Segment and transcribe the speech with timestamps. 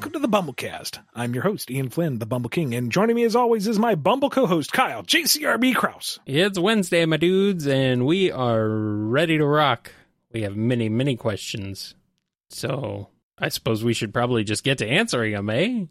[0.00, 0.98] Welcome to the BumbleKast.
[1.14, 3.94] I'm your host, Ian Flynn, the Bumble King, and joining me as always is my
[3.94, 6.18] Bumble co-host, Kyle, JCRB Kraus.
[6.24, 9.92] It's Wednesday, my dudes, and we are ready to rock.
[10.32, 11.96] We have many, many questions.
[12.48, 15.84] So I suppose we should probably just get to answering them, eh?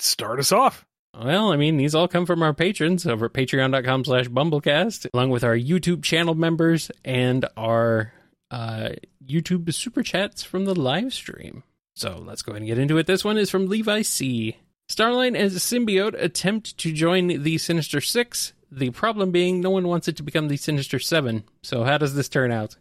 [0.00, 0.84] Start us off.
[1.16, 5.30] Well, I mean, these all come from our patrons over at patreon.com slash bumblekast, along
[5.30, 8.12] with our YouTube channel members and our
[8.50, 8.88] uh,
[9.24, 11.62] YouTube super chats from the live stream.
[11.96, 13.06] So let's go ahead and get into it.
[13.06, 14.58] This one is from Levi C.
[14.90, 18.52] Starline and Symbiote attempt to join the Sinister Six.
[18.70, 21.44] The problem being, no one wants it to become the Sinister Seven.
[21.62, 22.76] So, how does this turn out?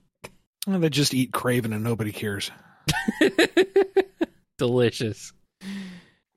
[0.68, 2.52] Well, they just eat Kraven and nobody cares.
[4.58, 5.32] Delicious.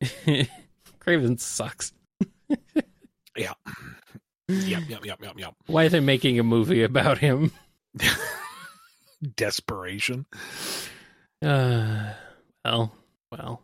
[0.02, 1.92] Kraven sucks.
[3.36, 3.52] Yeah.
[4.48, 5.54] Yep, yep, yep, yep, yep.
[5.66, 7.52] Why are they making a movie about him?
[9.36, 10.26] Desperation.
[11.40, 12.14] Uh,
[12.68, 12.92] well,
[13.30, 13.62] well.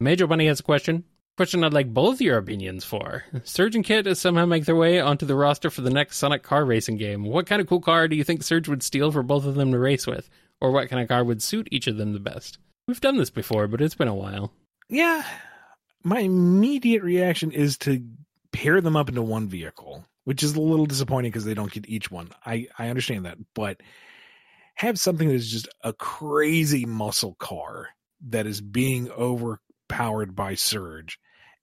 [0.00, 1.04] Major Bunny has a question.
[1.36, 3.24] Question I'd like both your opinions for.
[3.44, 6.64] Surge and Kit somehow make their way onto the roster for the next Sonic car
[6.64, 7.24] racing game.
[7.24, 9.72] What kind of cool car do you think Surge would steal for both of them
[9.72, 10.28] to race with?
[10.60, 12.58] Or what kind of car would suit each of them the best?
[12.86, 14.52] We've done this before, but it's been a while.
[14.88, 15.24] Yeah.
[16.02, 18.04] My immediate reaction is to
[18.52, 21.88] pair them up into one vehicle, which is a little disappointing because they don't get
[21.88, 22.30] each one.
[22.44, 23.80] I, I understand that, but
[24.76, 27.88] have something that is just a crazy muscle car
[28.28, 31.18] that is being overpowered by Surge,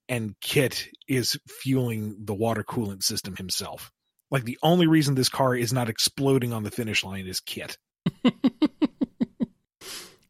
[0.08, 3.90] and Kit is fueling the water coolant system himself.
[4.30, 7.76] Like the only reason this car is not exploding on the finish line is Kit.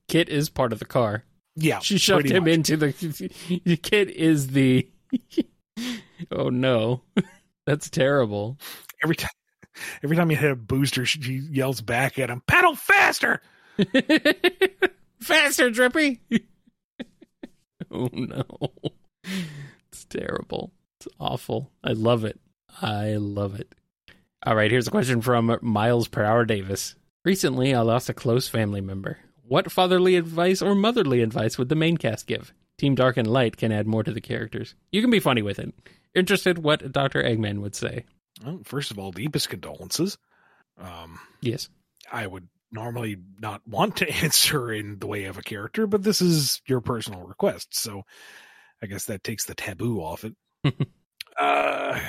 [0.08, 1.25] Kit is part of the car.
[1.55, 2.53] Yeah, She shoved him much.
[2.53, 3.78] into the.
[3.83, 4.91] Kit is the.
[6.30, 7.03] oh no.
[7.66, 8.58] That's terrible.
[9.03, 9.30] every time.
[10.03, 13.41] Every time you hit a booster, she yells back at him, "Pedal faster!"
[15.22, 16.21] Faster, Drippy!
[17.91, 18.44] oh no.
[19.88, 20.72] It's terrible.
[20.99, 21.71] It's awful.
[21.84, 22.41] I love it.
[22.81, 23.75] I love it.
[24.44, 26.97] All right, here's a question from Miles Per Hour Davis.
[27.25, 29.19] Recently, I lost a close family member.
[29.47, 32.53] What fatherly advice or motherly advice would the main cast give?
[32.78, 34.75] Team Dark and Light can add more to the characters.
[34.91, 35.72] You can be funny with it.
[36.15, 37.22] Interested what Dr.
[37.22, 38.05] Eggman would say.
[38.44, 40.19] Well, first of all, deepest condolences.
[40.78, 41.69] Um, Yes.
[42.11, 46.21] I would normally not want to answer in the way of a character, but this
[46.21, 48.03] is your personal request, so
[48.83, 50.34] I guess that takes the taboo off it.
[51.38, 52.00] uh,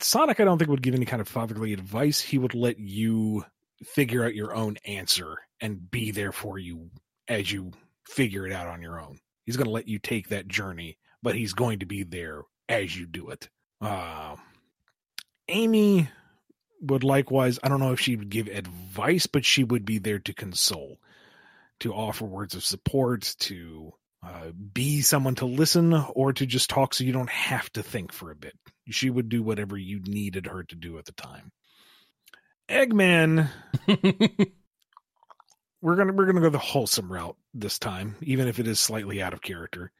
[0.00, 2.20] Sonic, I don't think would give any kind of fatherly advice.
[2.20, 3.44] He would let you
[3.84, 6.90] figure out your own answer and be there for you
[7.28, 7.72] as you
[8.06, 9.18] figure it out on your own.
[9.44, 12.96] He's going to let you take that journey, but he's going to be there as
[12.96, 13.48] you do it.
[13.80, 14.40] Um,
[15.48, 16.08] Amy
[16.86, 20.18] would likewise, I don't know if she would give advice, but she would be there
[20.20, 20.98] to console,
[21.80, 23.92] to offer words of support, to
[24.24, 28.12] uh, be someone to listen, or to just talk so you don't have to think
[28.12, 28.54] for a bit.
[28.88, 31.52] She would do whatever you needed her to do at the time.
[32.68, 33.48] Eggman,
[35.80, 39.22] we're gonna we're gonna go the wholesome route this time, even if it is slightly
[39.22, 39.92] out of character.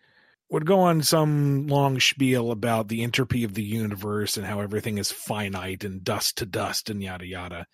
[0.51, 4.99] Would go on some long spiel about the entropy of the universe and how everything
[4.99, 7.67] is finite and dust to dust and yada yada.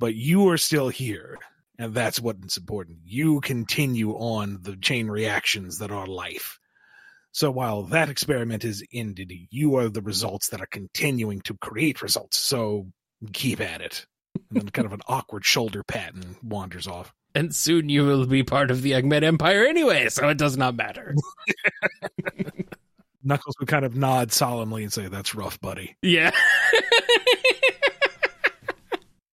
[0.00, 1.38] But you are still here,
[1.78, 2.98] and that's what's important.
[3.04, 6.58] You continue on the chain reactions that are life.
[7.30, 12.02] So while that experiment is ended, you are the results that are continuing to create
[12.02, 12.38] results.
[12.38, 12.92] So
[13.32, 14.06] keep at it.
[14.50, 17.12] And then kind of an awkward shoulder pat and wanders off.
[17.34, 20.76] and soon you will be part of the Eggman Empire anyway, so it does not
[20.76, 21.14] matter.
[23.24, 25.96] Knuckles would kind of nod solemnly and say, That's rough, buddy.
[26.02, 26.30] Yeah.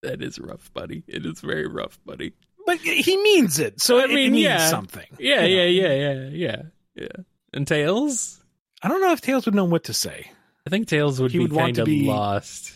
[0.01, 1.03] that is rough, buddy.
[1.07, 2.33] It is very rough, buddy.
[2.65, 3.81] But he means it.
[3.81, 4.69] So I it mean, means yeah.
[4.69, 5.05] something.
[5.19, 6.61] Yeah, yeah, yeah, yeah, yeah,
[6.95, 7.23] yeah.
[7.53, 8.41] And Tails?
[8.81, 10.31] I don't know if Tails would know what to say.
[10.65, 12.71] I think Tails would He be would kind of be- lost,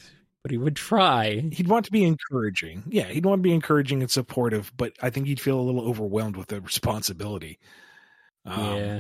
[0.46, 1.44] but he would try.
[1.52, 2.84] He'd want to be encouraging.
[2.88, 5.82] Yeah, he'd want to be encouraging and supportive, but I think he'd feel a little
[5.82, 7.58] overwhelmed with the responsibility.
[8.46, 9.00] Um, yeah.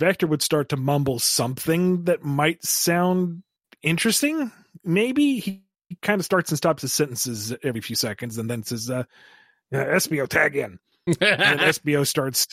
[0.00, 3.44] Vector would start to mumble something that might sound
[3.84, 4.50] interesting.
[4.82, 8.64] Maybe he, he kind of starts and stops his sentences every few seconds and then
[8.64, 9.04] says, uh,
[9.72, 10.80] uh, Espio tag in.
[11.06, 12.48] And then Espio starts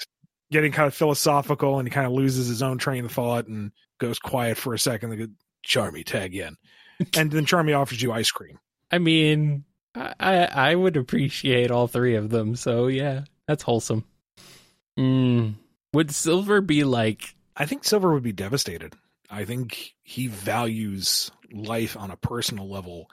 [0.52, 3.72] getting kind of philosophical and he kind of loses his own train of thought and
[4.00, 5.10] goes quiet for a second.
[5.10, 5.28] They go,
[5.68, 6.56] Charmy, tag in.
[7.18, 8.60] and then Charmy offers you ice cream.
[8.92, 9.64] I mean,
[9.96, 14.06] I, I I would appreciate all three of them, so yeah, that's wholesome.
[14.98, 15.56] Mm.
[15.94, 18.96] Would Silver be like I think Silver would be devastated.
[19.30, 23.10] I think he values life on a personal level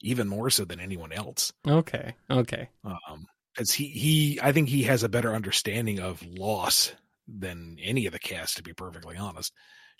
[0.00, 1.52] even more so than anyone else.
[1.66, 6.92] okay, okay, Um, because he, he, I think he has a better understanding of loss
[7.28, 9.52] than any of the cast, to be perfectly honest.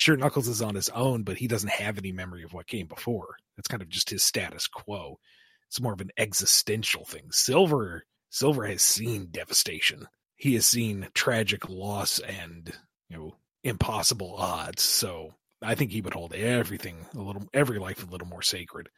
[0.03, 2.89] Sure, Knuckles is on his own, but he doesn't have any memory of what came
[2.89, 3.37] before.
[3.57, 5.21] It's kind of just his status quo.
[5.69, 7.31] It's more of an existential thing.
[7.31, 10.09] Silver, Silver has seen devastation.
[10.35, 12.73] He has seen tragic loss and
[13.09, 14.83] you know impossible odds.
[14.83, 18.89] So I think he would hold everything a little, every life a little more sacred.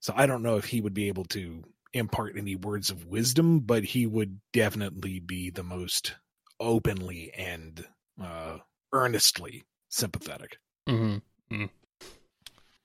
[0.00, 3.60] So I don't know if he would be able to impart any words of wisdom,
[3.60, 6.14] but he would definitely be the most
[6.58, 7.84] openly and
[8.18, 8.56] uh,
[8.90, 10.58] earnestly sympathetic.
[10.88, 11.54] Mm-hmm.
[11.54, 11.70] mm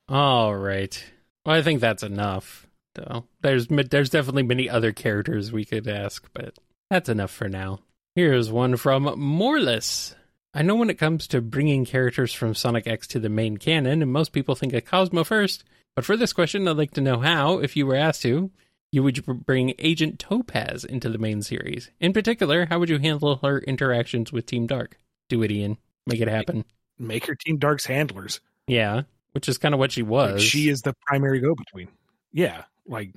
[0.08, 1.04] All right.
[1.44, 2.66] Well, I think that's enough.
[2.94, 6.56] Though there's there's definitely many other characters we could ask, but
[6.88, 7.80] that's enough for now.
[8.16, 10.14] Here's one from Moreless.
[10.52, 14.02] I know when it comes to bringing characters from Sonic X to the main canon,
[14.02, 15.62] and most people think of Cosmo first,
[15.94, 18.50] but for this question, I'd like to know how, if you were asked to,
[18.90, 21.92] you would bring Agent Topaz into the main series.
[22.00, 24.98] In particular, how would you handle her interactions with Team Dark?
[25.28, 25.78] Do it, Ian.
[26.04, 26.64] Make it happen.
[27.00, 28.40] Make her Team Dark's handlers.
[28.66, 29.02] Yeah,
[29.32, 30.34] which is kind of what she was.
[30.34, 31.88] Like she is the primary go between.
[32.32, 33.12] Yeah, like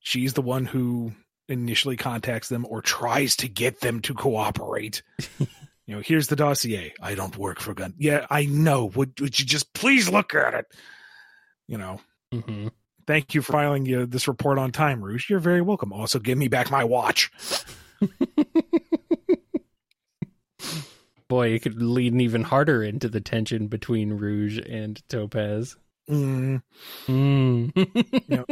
[0.00, 1.12] she's the one who
[1.48, 5.02] initially contacts them or tries to get them to cooperate.
[5.38, 5.46] you
[5.88, 6.92] know, here's the dossier.
[7.00, 7.94] I don't work for GUN.
[7.98, 8.86] Yeah, I know.
[8.86, 10.66] Would would you just please look at it?
[11.66, 12.00] You know.
[12.32, 12.68] Mm-hmm.
[13.06, 15.28] Thank you for filing uh, this report on time, Rouge.
[15.28, 15.92] You're very welcome.
[15.92, 17.30] Also, give me back my watch.
[21.28, 25.76] Boy, it could lead even harder into the tension between Rouge and Topaz.
[26.08, 26.62] Mm.
[27.06, 28.28] Mm.
[28.28, 28.44] know,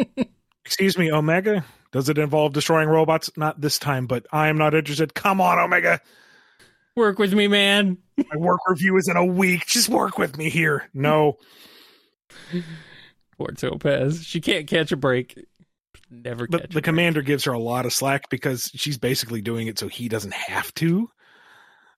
[0.65, 1.65] excuse me, Omega.
[1.91, 3.31] Does it involve destroying robots?
[3.37, 5.13] Not this time, but I am not interested.
[5.15, 6.01] Come on, Omega.
[6.97, 7.99] Work with me, man.
[8.17, 9.67] My work review is in a week.
[9.67, 10.89] Just work with me here.
[10.95, 11.39] No.
[13.39, 14.25] Poor Topaz.
[14.25, 15.47] She can't catch a break.
[16.11, 19.79] Never But the commander gives her a lot of slack because she's basically doing it
[19.79, 21.11] so he doesn't have to.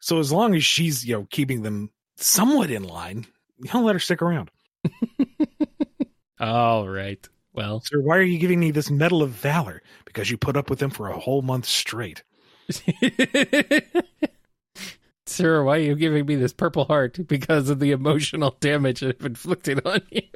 [0.04, 3.24] So as long as she's, you know, keeping them somewhat in line,
[3.70, 4.50] he'll let her stick around.
[6.38, 7.26] All right.
[7.54, 9.80] Well, sir, why are you giving me this medal of valor?
[10.04, 12.22] Because you put up with them for a whole month straight.
[15.24, 17.26] Sir, why are you giving me this purple heart?
[17.26, 20.28] Because of the emotional damage I've inflicted on you.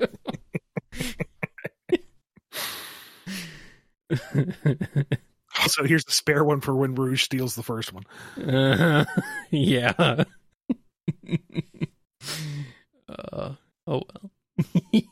[5.60, 8.04] also, here's the spare one for when Rouge steals the first one.
[8.42, 9.04] Uh,
[9.50, 9.92] yeah.
[13.08, 13.52] uh,
[13.86, 14.30] oh well.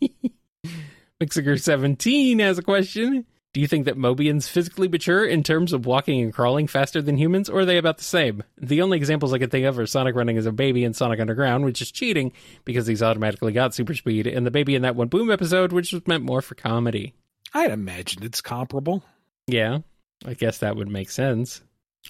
[1.22, 3.24] Mixiger17 has a question.
[3.54, 7.16] Do you think that Mobians physically mature in terms of walking and crawling faster than
[7.16, 8.42] humans, or are they about the same?
[8.58, 11.20] The only examples I can think of are Sonic running as a baby in Sonic
[11.20, 12.32] Underground, which is cheating
[12.66, 15.94] because he's automatically got super speed, and the baby in that one Boom episode, which
[15.94, 17.14] was meant more for comedy.
[17.54, 19.02] I'd imagine it's comparable.
[19.46, 19.78] Yeah,
[20.24, 21.60] I guess that would make sense.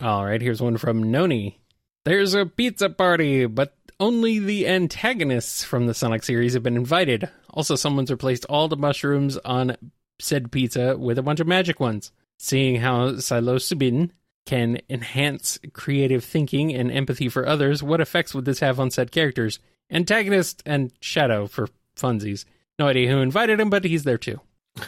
[0.01, 1.61] All right, here's one from Noni.
[2.05, 7.29] There's a pizza party, but only the antagonists from the Sonic series have been invited.
[7.51, 9.77] Also, someone's replaced all the mushrooms on
[10.21, 12.13] said pizza with a bunch of magic ones.
[12.39, 14.11] Seeing how psilocybin
[14.45, 19.11] can enhance creative thinking and empathy for others, what effects would this have on said
[19.11, 19.59] characters?
[19.91, 22.45] Antagonist and Shadow for funsies.
[22.79, 24.41] No idea who invited him, but he's there too.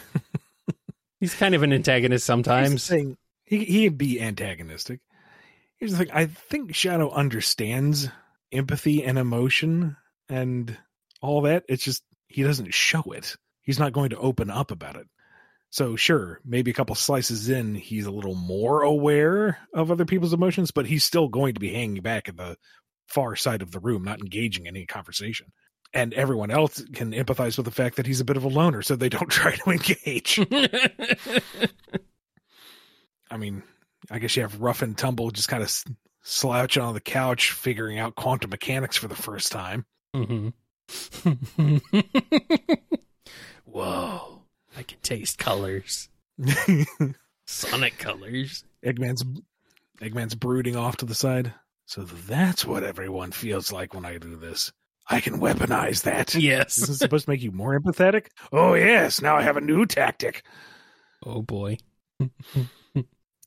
[1.19, 2.87] he's kind of an antagonist sometimes.
[2.87, 4.99] Thing, he he'd be antagonistic.
[5.77, 8.09] Here's the thing: I think Shadow understands
[8.51, 9.95] empathy and emotion
[10.27, 10.77] and
[11.21, 11.63] all that.
[11.67, 13.35] It's just he doesn't show it.
[13.61, 15.07] He's not going to open up about it.
[15.71, 20.33] So sure, maybe a couple slices in, he's a little more aware of other people's
[20.33, 22.57] emotions, but he's still going to be hanging back at the
[23.07, 25.51] far side of the room, not engaging in any conversation.
[25.93, 28.83] And everyone else can empathize with the fact that he's a bit of a loner,
[28.83, 30.39] so they don't try to engage.
[33.31, 33.63] I mean,
[34.11, 35.83] I guess you have rough and tumble just kind of
[36.21, 39.85] slouching on the couch, figuring out quantum mechanics for the first time.
[40.15, 40.49] Mm-hmm.
[43.65, 44.41] Whoa.
[44.77, 46.09] I can taste colors.
[47.47, 48.63] Sonic colors.
[48.85, 49.23] Eggman's
[50.01, 51.53] Eggman's brooding off to the side.
[51.85, 54.71] So that's what everyone feels like when I do this.
[55.09, 56.35] I can weaponize that.
[56.35, 56.75] Yes.
[56.75, 58.27] This is supposed to make you more empathetic?
[58.51, 60.43] Oh yes, now I have a new tactic.
[61.25, 61.77] Oh boy.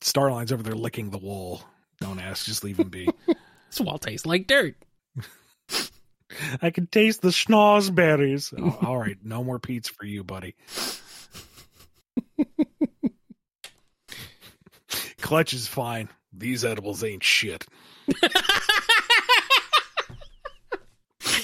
[0.00, 1.62] Starline's over there licking the wall.
[2.00, 3.08] Don't ask, just leave him be.
[3.26, 4.74] this wall tastes like dirt.
[6.62, 8.52] I can taste the schnozberries.
[8.58, 10.56] Oh, all right, no more Pete's for you, buddy.
[15.20, 16.08] Clutch is fine.
[16.32, 17.66] These edibles ain't shit.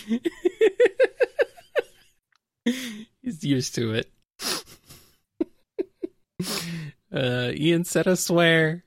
[3.23, 4.11] He's used to it.
[7.13, 8.85] uh, Ian said a swear.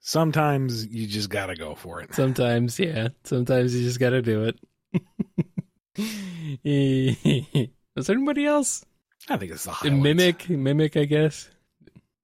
[0.00, 2.14] Sometimes you just gotta go for it.
[2.14, 3.08] Sometimes, yeah.
[3.24, 4.58] Sometimes you just got to do it.
[7.94, 8.84] Was there anybody else?
[9.28, 10.02] I think it's the highlights.
[10.02, 10.96] Mimic, mimic.
[10.96, 11.48] I guess.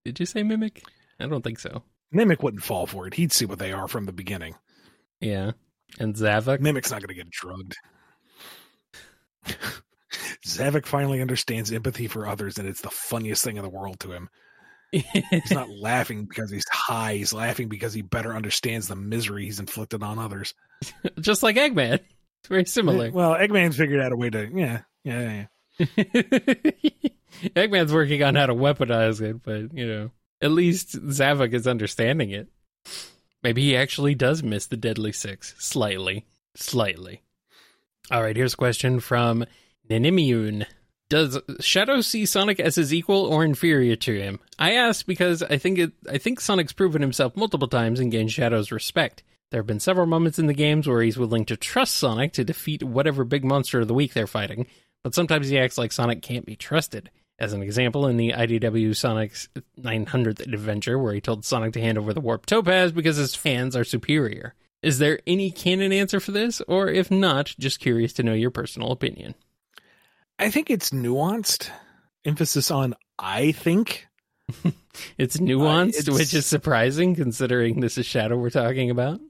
[0.04, 0.82] Did you say mimic?
[1.20, 1.82] I don't think so.
[2.10, 3.14] Mimic wouldn't fall for it.
[3.14, 4.54] He'd see what they are from the beginning.
[5.20, 5.52] Yeah,
[5.98, 6.60] and Zavok.
[6.60, 7.76] Mimic's not to get drugged.
[10.46, 14.12] Zavok finally understands empathy for others, and it's the funniest thing in the world to
[14.12, 14.28] him.
[14.90, 17.14] He's not laughing because he's high.
[17.14, 20.54] He's laughing because he better understands the misery he's inflicted on others.
[21.20, 22.00] Just like Eggman.
[22.40, 23.10] It's very similar.
[23.10, 25.46] Well, Eggman's figured out a way to, yeah, yeah,
[25.78, 25.86] yeah.
[27.54, 32.30] Eggman's working on how to weaponize it, but you know, at least Zavok is understanding
[32.30, 32.48] it.
[33.42, 37.22] Maybe he actually does miss the Deadly Six slightly, slightly.
[38.10, 39.44] All right, here's a question from
[39.88, 40.66] Ninimiune.
[41.10, 44.40] Does Shadow see Sonic as his equal or inferior to him?
[44.58, 45.92] I ask because I think it.
[46.10, 49.22] I think Sonic's proven himself multiple times and gained Shadow's respect.
[49.50, 52.44] There have been several moments in the games where he's willing to trust Sonic to
[52.44, 54.66] defeat whatever big monster of the week they're fighting,
[55.02, 57.10] but sometimes he acts like Sonic can't be trusted.
[57.38, 59.48] As an example, in the IDW Sonic's
[59.80, 63.76] 900th adventure, where he told Sonic to hand over the Warp Topaz because his fans
[63.76, 64.54] are superior.
[64.82, 68.50] Is there any canon answer for this, or if not, just curious to know your
[68.50, 69.34] personal opinion?
[70.38, 71.70] I think it's nuanced.
[72.24, 74.06] Emphasis on I think.
[75.18, 79.20] it's nuanced, it's- which is surprising considering this is Shadow we're talking about.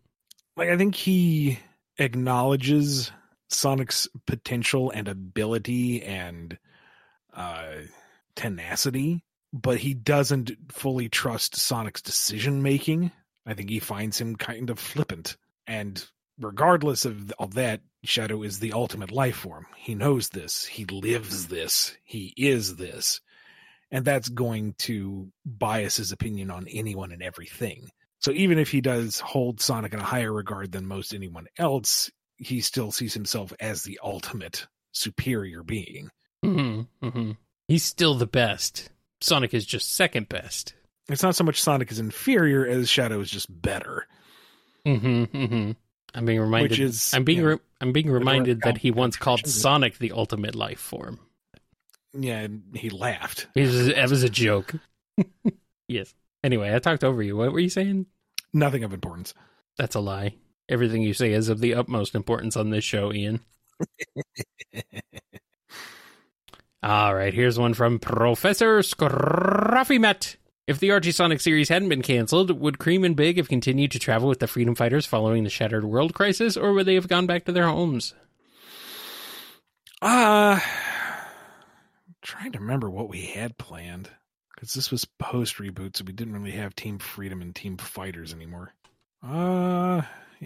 [0.56, 1.58] Like, I think he
[1.98, 3.10] acknowledges
[3.48, 6.58] Sonic's potential and ability and
[7.32, 7.68] uh,
[8.34, 13.12] tenacity, but he doesn't fully trust Sonic's decision making.
[13.48, 15.36] I think he finds him kind of flippant.
[15.66, 16.04] And
[16.38, 19.66] regardless of, of that, Shadow is the ultimate life form.
[19.76, 20.64] He knows this.
[20.64, 21.96] He lives this.
[22.04, 23.20] He is this.
[23.90, 27.90] And that's going to bias his opinion on anyone and everything.
[28.20, 32.10] So even if he does hold Sonic in a higher regard than most anyone else,
[32.36, 36.10] he still sees himself as the ultimate superior being.
[36.44, 37.32] Mm-hmm, mm-hmm.
[37.66, 38.90] He's still the best.
[39.20, 40.74] Sonic is just second best.
[41.08, 44.06] It's not so much Sonic is inferior as Shadow is just better.
[44.86, 45.70] Mm-hmm, mm-hmm.
[46.14, 46.70] I'm being reminded.
[46.70, 47.42] Which is- I'm being.
[47.42, 51.20] Re- I'm being reminded that he once called Sonic the ultimate life form.
[52.12, 53.46] Yeah, and he laughed.
[53.54, 54.74] It was, it was a joke.
[55.88, 56.12] yes.
[56.42, 57.36] Anyway, I talked over you.
[57.36, 58.06] What were you saying?
[58.52, 59.34] Nothing of importance.
[59.76, 60.34] That's a lie.
[60.68, 63.40] Everything you say is of the utmost importance on this show, Ian.
[66.82, 70.36] All right, here's one from Professor Scruffymet.
[70.68, 73.98] If the Archie Sonic series hadn't been canceled, would Cream and Big have continued to
[73.98, 77.26] travel with the Freedom Fighters following the Shattered World crisis, or would they have gone
[77.26, 78.12] back to their homes?
[80.02, 80.60] Uh
[82.20, 84.10] trying to remember what we had planned.
[84.54, 88.34] Because this was post reboot, so we didn't really have Team Freedom and Team Fighters
[88.34, 88.74] anymore.
[89.26, 90.02] Uh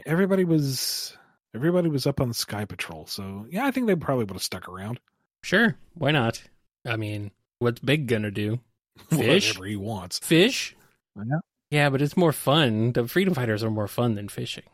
[0.07, 1.17] everybody was
[1.53, 4.69] everybody was up on Sky Patrol, so yeah, I think they probably would have stuck
[4.69, 5.01] around.
[5.43, 6.41] Sure, why not?
[6.87, 8.61] I mean, what's Big gonna do?
[9.11, 9.49] Fish?
[9.51, 10.19] Whatever he wants.
[10.21, 10.77] Fish?
[11.17, 11.39] Yeah.
[11.71, 12.93] Yeah, but it's more fun.
[12.93, 14.65] The Freedom Fighters are more fun than fishing.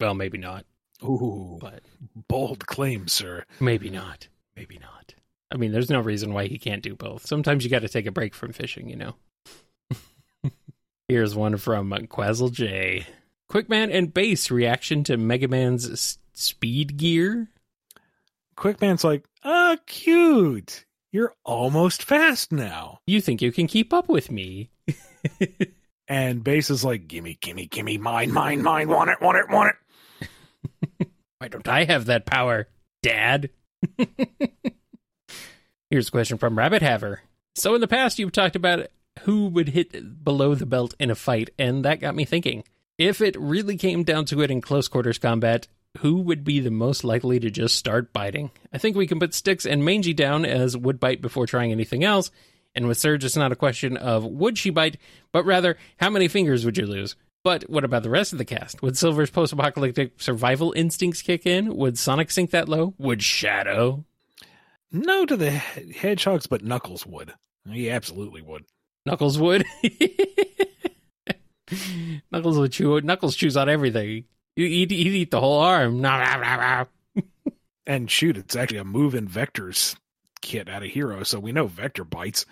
[0.00, 0.64] Well, maybe not,
[1.02, 1.82] Ooh, but
[2.28, 3.44] bold claim, sir.
[3.60, 4.28] maybe not.
[4.56, 5.14] Maybe not.
[5.52, 7.26] I mean, there's no reason why he can't do both.
[7.26, 9.14] Sometimes you got to take a break from fishing, you know.
[11.08, 13.06] Here's one from Quazzle J.
[13.50, 17.50] Quickman and Bass reaction to Mega Man's s- speed gear.
[18.56, 20.84] Quickman's like, ah, cute.
[21.14, 22.98] You're almost fast now.
[23.06, 24.70] You think you can keep up with me?
[26.06, 29.74] And Bass is like, gimme, gimme, gimme, mine, mine, mine, want it, want it, want
[30.20, 31.08] it.
[31.38, 32.68] Why don't I have that power,
[33.02, 33.48] Dad?
[35.90, 37.22] Here's a question from Rabbit Haver.
[37.54, 38.88] So in the past, you've talked about
[39.20, 42.64] who would hit below the belt in a fight, and that got me thinking.
[42.98, 46.70] If it really came down to it in close quarters combat, who would be the
[46.70, 48.50] most likely to just start biting?
[48.72, 52.04] I think we can put Sticks and Mangy down as would bite before trying anything
[52.04, 52.30] else.
[52.74, 54.96] And with Surge, it's not a question of would she bite,
[55.32, 57.16] but rather how many fingers would you lose?
[57.44, 58.82] But what about the rest of the cast?
[58.82, 61.76] Would Silver's post apocalyptic survival instincts kick in?
[61.76, 62.94] Would Sonic sink that low?
[62.98, 64.04] Would Shadow?
[64.90, 67.34] No to the hedgehogs, but Knuckles would.
[67.70, 68.64] He absolutely would.
[69.04, 69.64] Knuckles would?
[72.32, 74.24] Knuckles would chew Knuckles chews on everything.
[74.56, 76.00] He'd, he'd eat the whole arm.
[77.86, 79.94] And shoot, it's actually a move in Vector's
[80.40, 82.46] kit out of Hero, so we know Vector bites.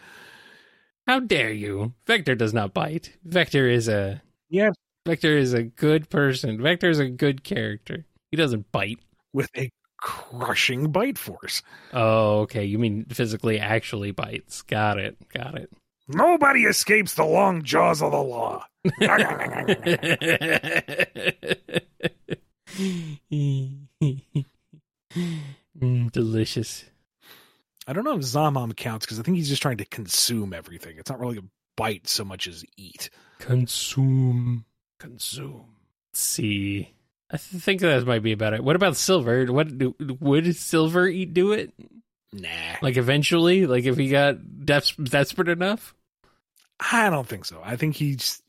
[1.06, 1.94] How dare you?
[2.06, 3.16] Vector does not bite.
[3.25, 4.71] Vector is a Yeah,
[5.06, 6.61] Vector is a good person.
[6.61, 8.04] Vector is a good character.
[8.30, 8.99] He doesn't bite.
[9.32, 11.62] with a crushing bite force.
[11.94, 12.64] Oh, okay.
[12.64, 14.61] You mean physically actually bites.
[14.62, 15.16] Got it.
[15.32, 15.71] Got it.
[16.09, 18.66] Nobody escapes the long jaws of the law.
[25.80, 26.84] mm, delicious.
[27.86, 30.96] I don't know if Zomom counts because I think he's just trying to consume everything.
[30.98, 31.44] It's not really a
[31.76, 33.10] bite so much as eat.
[33.38, 34.64] Consume.
[34.98, 35.66] Consume.
[36.10, 36.94] Let's see.
[37.30, 38.62] I th- think that might be about it.
[38.62, 39.46] What about Silver?
[39.46, 41.72] What do, would Silver eat do it?
[42.32, 42.48] Nah.
[42.82, 45.94] Like eventually, like if he got des- desperate enough.
[46.78, 47.60] I don't think so.
[47.64, 48.41] I think he's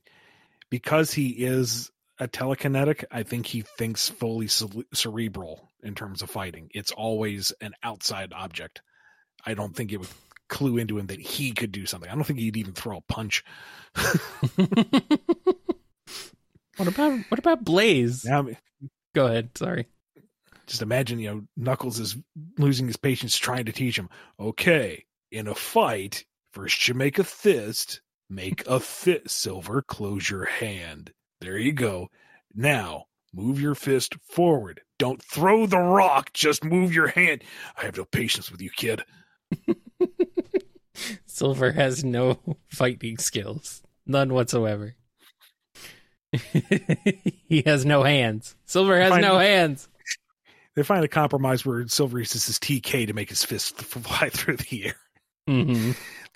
[0.73, 3.03] because he is a telekinetic.
[3.11, 6.71] I think he thinks fully cerebral in terms of fighting.
[6.73, 8.81] It's always an outside object.
[9.45, 10.09] I don't think it would
[10.49, 12.09] clue into him that he could do something.
[12.09, 13.43] I don't think he'd even throw a punch.
[16.75, 18.25] what about what about Blaze?
[18.25, 18.47] Now,
[19.13, 19.55] Go ahead.
[19.55, 19.85] Sorry.
[20.65, 22.17] just imagine, you know, Knuckles is
[22.57, 27.23] losing his patience trying to teach him, okay, in a fight, first you make a
[27.23, 28.01] fist,
[28.33, 31.11] make a fist, Silver, close your hand.
[31.41, 32.09] There you go.
[32.53, 34.81] Now, move your fist forward.
[34.99, 37.43] Don't throw the rock, just move your hand.
[37.77, 39.03] I have no patience with you, kid.
[41.25, 44.95] Silver has no fighting skills, none whatsoever.
[46.51, 48.55] he has no hands.
[48.65, 49.87] Silver has no hands.
[50.75, 54.57] They find a compromise where Silver uses his TK to make his fist fly through
[54.57, 54.95] the air.
[55.47, 55.91] hmm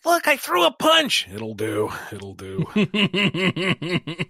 [0.07, 1.27] Look, I threw a punch.
[1.33, 1.91] It'll do.
[2.11, 2.65] It'll do.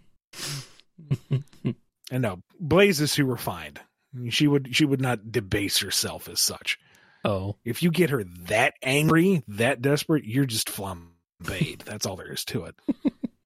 [2.09, 3.81] And no, Blaze is refined.
[4.29, 6.79] She would she would not debase herself as such.
[7.25, 11.83] oh, If you get her that angry, that desperate, you're just flambéed.
[11.83, 12.75] That's all there is to it.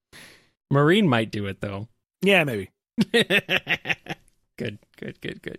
[0.72, 1.88] Marine might do it though.
[2.22, 2.70] Yeah, maybe.
[3.12, 5.58] good, good, good, good.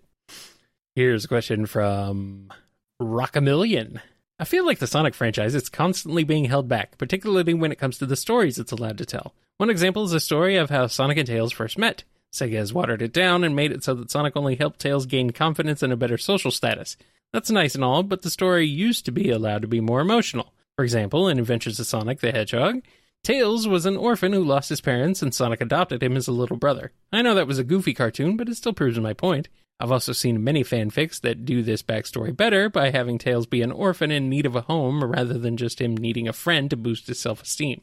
[0.94, 2.52] Here's a question from
[3.00, 4.00] Rockamillion.
[4.42, 7.96] I feel like the Sonic franchise is constantly being held back, particularly when it comes
[7.98, 9.36] to the stories it's allowed to tell.
[9.58, 12.02] One example is the story of how Sonic and Tails first met.
[12.32, 15.30] Sega has watered it down and made it so that Sonic only helped Tails gain
[15.30, 16.96] confidence and a better social status.
[17.32, 20.52] That's nice and all, but the story used to be allowed to be more emotional.
[20.74, 22.82] For example, in Adventures of Sonic the Hedgehog,
[23.22, 26.56] Tails was an orphan who lost his parents, and Sonic adopted him as a little
[26.56, 26.90] brother.
[27.12, 29.48] I know that was a goofy cartoon, but it still proves my point.
[29.80, 33.72] I've also seen many fanfics that do this backstory better by having Tails be an
[33.72, 37.08] orphan in need of a home rather than just him needing a friend to boost
[37.08, 37.82] his self esteem.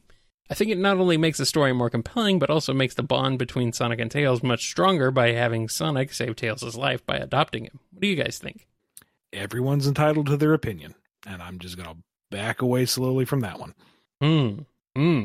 [0.50, 3.38] I think it not only makes the story more compelling, but also makes the bond
[3.38, 7.78] between Sonic and Tails much stronger by having Sonic save Tails' life by adopting him.
[7.92, 8.66] What do you guys think?
[9.32, 11.96] Everyone's entitled to their opinion, and I'm just gonna
[12.30, 13.74] back away slowly from that one.
[14.20, 14.62] Hmm.
[14.96, 15.24] Hmm.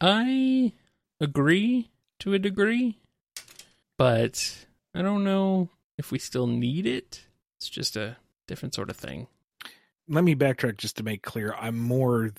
[0.00, 0.72] I
[1.18, 2.98] agree to a degree,
[3.96, 7.26] but I don't know if we still need it.
[7.58, 9.26] It's just a different sort of thing.
[10.08, 11.54] Let me backtrack just to make clear.
[11.58, 12.32] I'm more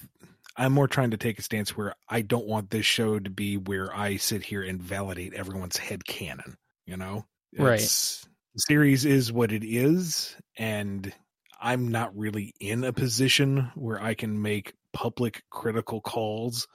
[0.55, 3.57] I'm more trying to take a stance where I don't want this show to be
[3.57, 6.57] where I sit here and validate everyone's head canon.
[6.85, 7.25] You know,
[7.57, 7.79] Right.
[7.79, 11.11] The series is what it is, and
[11.59, 16.67] I'm not really in a position where I can make public critical calls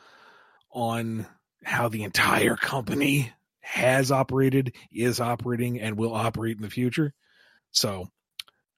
[0.72, 1.26] on
[1.64, 7.12] how the entire company has operated, is operating, and will operate in the future.
[7.72, 8.08] So,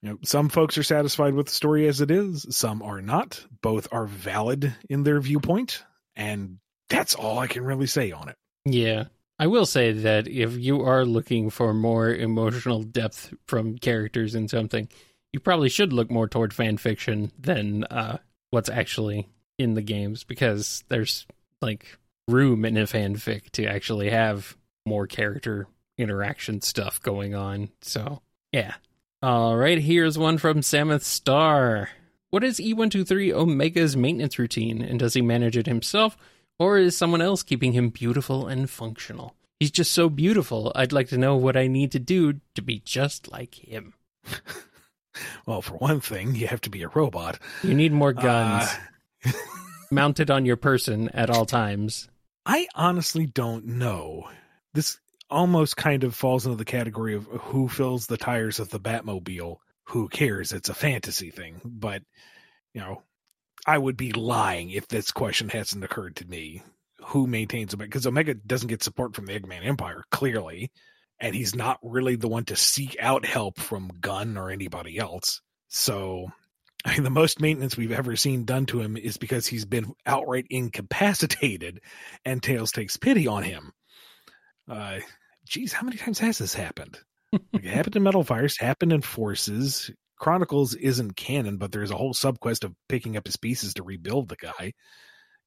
[0.01, 3.43] you know, some folks are satisfied with the story as it is, some are not.
[3.61, 5.83] Both are valid in their viewpoint,
[6.15, 8.35] and that's all I can really say on it.
[8.65, 9.05] Yeah.
[9.39, 14.47] I will say that if you are looking for more emotional depth from characters in
[14.47, 14.87] something,
[15.31, 18.19] you probably should look more toward fan fiction than uh,
[18.51, 21.25] what's actually in the games because there's
[21.61, 25.67] like room in a fanfic to actually have more character
[25.97, 27.69] interaction stuff going on.
[27.81, 28.75] So, yeah.
[29.21, 31.89] All right, here's one from Samuth Star.
[32.29, 36.17] What is E123 Omega's maintenance routine, and does he manage it himself,
[36.59, 39.35] or is someone else keeping him beautiful and functional?
[39.59, 40.71] He's just so beautiful.
[40.75, 43.93] I'd like to know what I need to do to be just like him.
[45.45, 47.39] Well, for one thing, you have to be a robot.
[47.63, 48.69] You need more guns
[49.25, 49.31] Uh,
[49.91, 52.09] mounted on your person at all times.
[52.45, 54.27] I honestly don't know.
[54.73, 54.97] This
[55.29, 59.57] almost kind of falls into the category of who fills the tires of the Batmobile.
[59.87, 60.51] Who cares?
[60.51, 61.61] It's a fantasy thing.
[61.63, 62.03] But,
[62.73, 63.03] you know,
[63.65, 66.63] I would be lying if this question hasn't occurred to me.
[67.05, 67.89] Who maintains Omega?
[67.89, 70.71] Because Omega doesn't get support from the Eggman Empire, clearly.
[71.19, 75.41] And he's not really the one to seek out help from GUN or anybody else.
[75.69, 76.27] So,
[76.85, 79.93] I mean, the most maintenance we've ever seen done to him is because he's been
[80.05, 81.81] outright incapacitated
[82.25, 83.71] and Tails takes pity on him.
[84.69, 84.99] Uh,
[85.45, 86.99] geez, how many times has this happened?
[87.31, 89.91] Like, it happened in Metal Virus, happened in Forces.
[90.19, 94.29] Chronicles isn't canon, but there's a whole subquest of picking up his pieces to rebuild
[94.29, 94.73] the guy.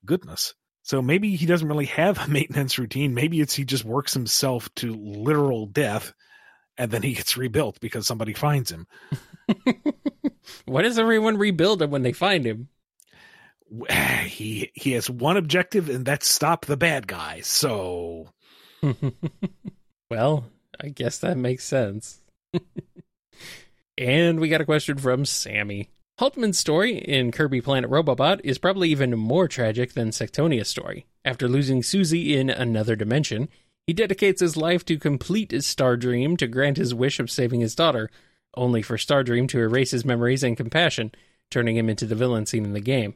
[0.05, 0.55] Goodness.
[0.83, 3.14] So maybe he doesn't really have a maintenance routine.
[3.14, 6.12] Maybe it's he just works himself to literal death
[6.79, 8.87] and then he gets rebuilt because somebody finds him.
[10.64, 12.68] Why does everyone rebuild him when they find him?
[14.26, 17.46] He he has one objective and that's stop the bad guys.
[17.46, 18.29] So
[20.11, 20.44] well,
[20.81, 22.20] I guess that makes sense.
[23.99, 25.90] and we got a question from Sammy.
[26.18, 31.07] Haltman's story in Kirby Planet Robobot is probably even more tragic than Sectonia's story.
[31.25, 33.49] After losing Susie in another dimension,
[33.87, 37.61] he dedicates his life to complete his Star Dream to grant his wish of saving
[37.61, 38.11] his daughter,
[38.57, 41.12] only for Star Dream to erase his memories and compassion,
[41.51, 43.14] turning him into the villain seen in the game.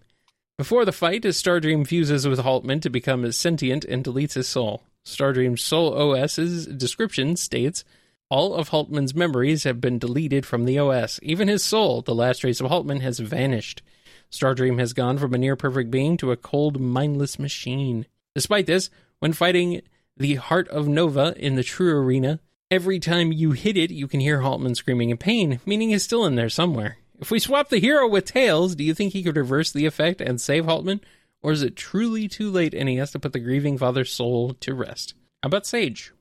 [0.60, 4.82] Before the fight, his Stardream fuses with Haltman to become sentient and deletes his soul.
[5.04, 7.84] Stardream's Soul OS's description states
[8.30, 11.18] all of Haltman's memories have been deleted from the OS.
[11.22, 13.82] Even his soul, the last trace of Haltman, has vanished.
[14.30, 18.06] Stardream has gone from a near perfect being to a cold, mindless machine.
[18.34, 19.82] Despite this, when fighting
[20.16, 22.38] the Heart of Nova in the True Arena,
[22.70, 26.24] every time you hit it, you can hear Haltman screaming in pain, meaning he's still
[26.24, 26.98] in there somewhere.
[27.18, 30.20] If we swap the hero with Tails, do you think he could reverse the effect
[30.20, 31.00] and save Haltman?
[31.42, 34.52] Or is it truly too late and he has to put the grieving father's soul
[34.60, 35.14] to rest?
[35.42, 36.12] How about Sage?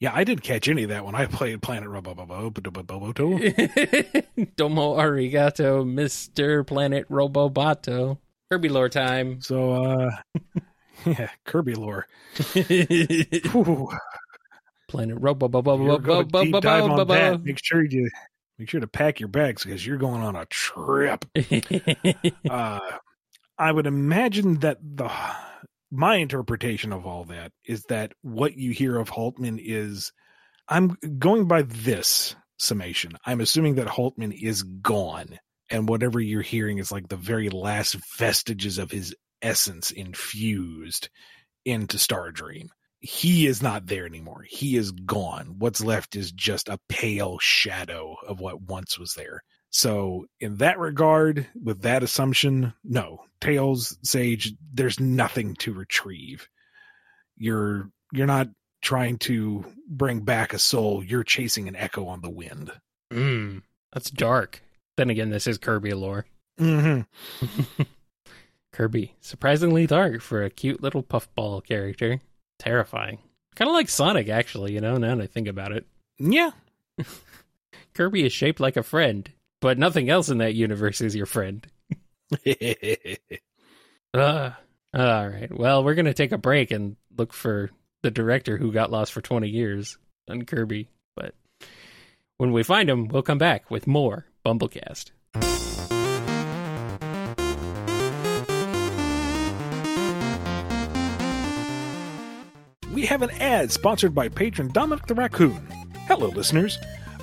[0.00, 2.54] Yeah, I didn't catch any of that when I played Planet Roboboto.
[4.56, 6.66] Domo arigato, Mr.
[6.66, 8.18] Planet Robobato.
[8.50, 9.40] Kirby lore time.
[9.42, 10.10] So, uh,
[11.06, 12.06] yeah, Kirby lore.
[14.88, 17.44] Planet Robobobobobobobobobo.
[17.44, 18.08] Make sure you
[18.58, 21.26] make sure to pack your bags because you're going on a trip.
[22.48, 22.80] uh,
[23.58, 25.10] I would imagine that the
[25.90, 30.12] my interpretation of all that is that what you hear of Haltman is
[30.68, 33.12] I'm going by this summation.
[33.24, 35.38] I'm assuming that Haltman is gone
[35.70, 41.08] and whatever you're hearing is like the very last vestiges of his essence infused
[41.64, 42.68] into Stardream.
[43.00, 44.44] He is not there anymore.
[44.48, 45.54] He is gone.
[45.58, 49.42] What's left is just a pale shadow of what once was there.
[49.70, 56.48] So, in that regard, with that assumption, no, Tails, Sage, there's nothing to retrieve.
[57.36, 58.48] You're you're not
[58.80, 61.04] trying to bring back a soul.
[61.04, 62.72] You're chasing an echo on the wind.
[63.12, 64.62] Mm, that's dark.
[64.96, 66.26] Then again, this is Kirby lore.
[66.58, 67.82] Mm-hmm.
[68.72, 72.20] Kirby, surprisingly dark for a cute little puffball character.
[72.58, 73.18] Terrifying.
[73.54, 74.72] Kind of like Sonic, actually.
[74.72, 75.86] You know, now that I think about it.
[76.18, 76.50] Yeah.
[77.94, 81.66] Kirby is shaped like a friend but nothing else in that universe is your friend.
[84.14, 84.50] uh,
[84.94, 85.48] all right.
[85.50, 87.70] Well, we're going to take a break and look for
[88.02, 90.88] the director who got lost for 20 years on Kirby.
[91.16, 91.34] But
[92.36, 95.10] when we find him, we'll come back with more BumbleKast.
[102.92, 105.66] We have an ad sponsored by patron Dominic the Raccoon.
[106.08, 106.78] Hello, listeners.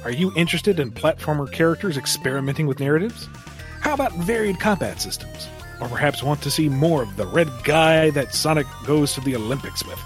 [0.05, 3.27] Are you interested in platformer characters experimenting with narratives?
[3.81, 5.47] How about varied combat systems?
[5.81, 9.35] Or perhaps want to see more of the red guy that Sonic goes to the
[9.35, 9.99] Olympics with?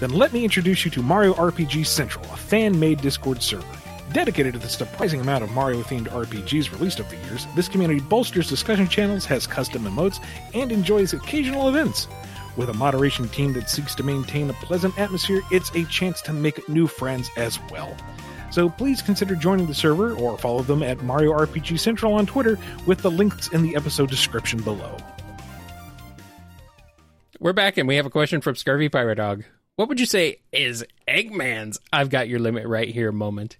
[0.00, 3.66] Then let me introduce you to Mario RPG Central, a fan made Discord server.
[4.14, 8.00] Dedicated to the surprising amount of Mario themed RPGs released over the years, this community
[8.00, 12.08] bolsters discussion channels, has custom emotes, and enjoys occasional events.
[12.56, 16.32] With a moderation team that seeks to maintain a pleasant atmosphere, it's a chance to
[16.32, 17.94] make new friends as well.
[18.54, 22.56] So please consider joining the server or follow them at Mario RPG Central on Twitter
[22.86, 24.96] with the links in the episode description below.
[27.40, 29.42] We're back and we have a question from Scurvy Pirate Dog.
[29.74, 33.56] What would you say is Eggman's I've got your limit right here moment?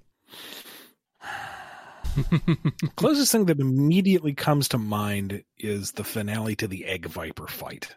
[2.95, 7.93] Closest thing that immediately comes to mind is the finale to the Egg Viper fight.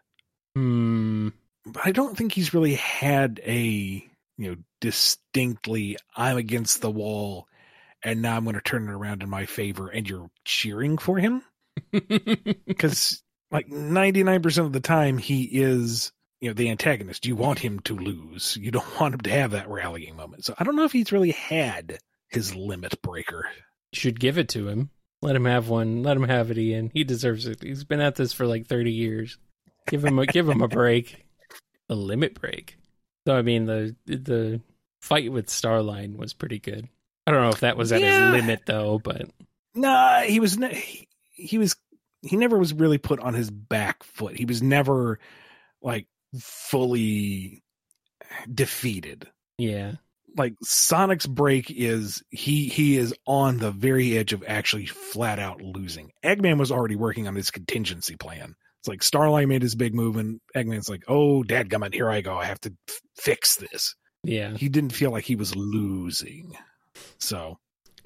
[0.55, 1.27] Hmm.
[1.63, 4.03] But I don't think he's really had a
[4.37, 7.47] you know, distinctly, I'm against the wall,
[8.03, 11.17] and now I'm going to turn it around in my favor, and you're cheering for
[11.17, 11.41] him?
[12.65, 16.11] Because, like, 99% of the time, he is,
[16.41, 17.25] you know, the antagonist.
[17.25, 18.57] You want him to lose.
[18.59, 20.45] You don't want him to have that rallying moment.
[20.45, 23.45] So I don't know if he's really had his limit breaker.
[23.93, 24.89] Should give it to him.
[25.21, 26.03] Let him have one.
[26.03, 26.91] Let him have it, Ian.
[26.93, 27.63] He deserves it.
[27.63, 29.37] He's been at this for like 30 years.
[29.87, 31.23] Give him a give him a break.
[31.89, 32.75] A limit break.
[33.27, 34.61] So I mean the the
[35.01, 36.87] fight with Starline was pretty good.
[37.25, 38.31] I don't know if that was at yeah.
[38.31, 39.23] his limit though, but
[39.75, 41.75] nah, he was he, he was
[42.21, 44.37] he never was really put on his back foot.
[44.37, 45.19] He was never
[45.81, 46.07] like
[46.39, 47.63] fully
[48.49, 49.27] defeated.
[49.57, 49.95] Yeah.
[50.37, 55.61] Like Sonic's break is he he is on the very edge of actually flat out
[55.61, 56.13] losing.
[56.23, 58.55] Eggman was already working on his contingency plan.
[58.79, 62.37] It's like Starline made his big move, and Eggman's like, "Oh, dadgummit, here I go.
[62.37, 64.55] I have to f- fix this." Yeah.
[64.55, 66.55] He didn't feel like he was losing,
[67.19, 67.57] so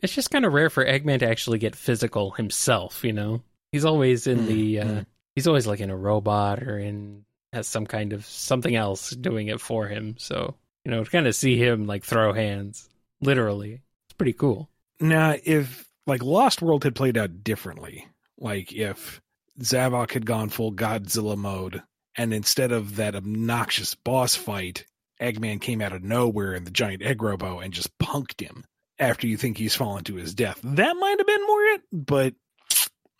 [0.03, 3.43] It's just kind of rare for Eggman to actually get physical himself, you know?
[3.71, 5.05] He's always in Mm, the, uh, mm.
[5.35, 9.47] he's always like in a robot or in, has some kind of something else doing
[9.47, 10.15] it for him.
[10.17, 10.55] So,
[10.85, 12.89] you know, to kind of see him like throw hands,
[13.21, 14.69] literally, it's pretty cool.
[14.99, 18.07] now if like Lost World had played out differently,
[18.39, 19.21] like if
[19.59, 21.83] Zavok had gone full Godzilla mode,
[22.15, 24.85] and instead of that obnoxious boss fight,
[25.21, 28.65] Eggman came out of nowhere in the giant egg robo and just punked him
[28.97, 30.59] after you think he's fallen to his death.
[30.63, 32.33] That might have been more it, but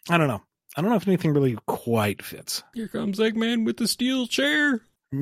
[0.10, 0.41] I don't know.
[0.76, 2.63] I don't know if anything really quite fits.
[2.74, 4.82] Here comes Eggman with the steel chair.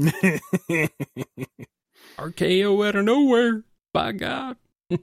[2.19, 3.63] RKO out of nowhere.
[3.91, 4.57] By God.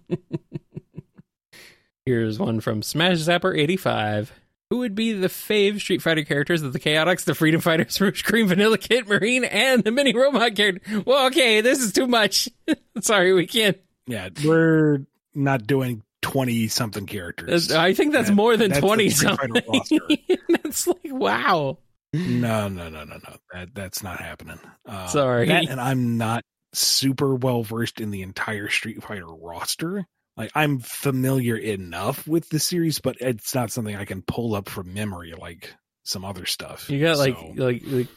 [2.07, 4.33] Here's one from Smash Zapper 85.
[4.71, 8.23] Who would be the fave Street Fighter characters of the Chaotix, the Freedom Fighters, Rouge
[8.23, 11.03] Cream, Vanilla Kit, Marine, and the Mini Robot character?
[11.07, 12.49] Well, okay, this is too much.
[13.01, 13.79] Sorry, we can't.
[14.09, 17.71] yeah, we're not doing 20 something characters.
[17.71, 19.53] I think that's That- more than 20 something.
[20.49, 21.79] that's like, wow.
[22.13, 23.37] No, no, no, no, no.
[23.53, 24.59] That that's not happening.
[24.85, 25.47] Uh, Sorry.
[25.47, 30.07] that- and I'm not super well versed in the entire Street Fighter roster.
[30.37, 34.69] Like I'm familiar enough with the series, but it's not something I can pull up
[34.69, 36.91] from memory like some other stuff.
[36.91, 38.09] You got like So, like like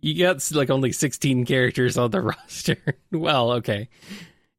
[0.00, 2.98] you got like only 16 characters on the roster.
[3.10, 3.88] well, okay.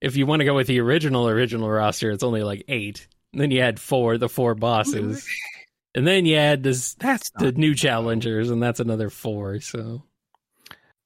[0.02, 3.08] If you want to go with the original original roster, it's only like 8.
[3.34, 5.28] And then you had four the four bosses.
[5.96, 10.04] And then you had this that's the new challengers and that's another 4, so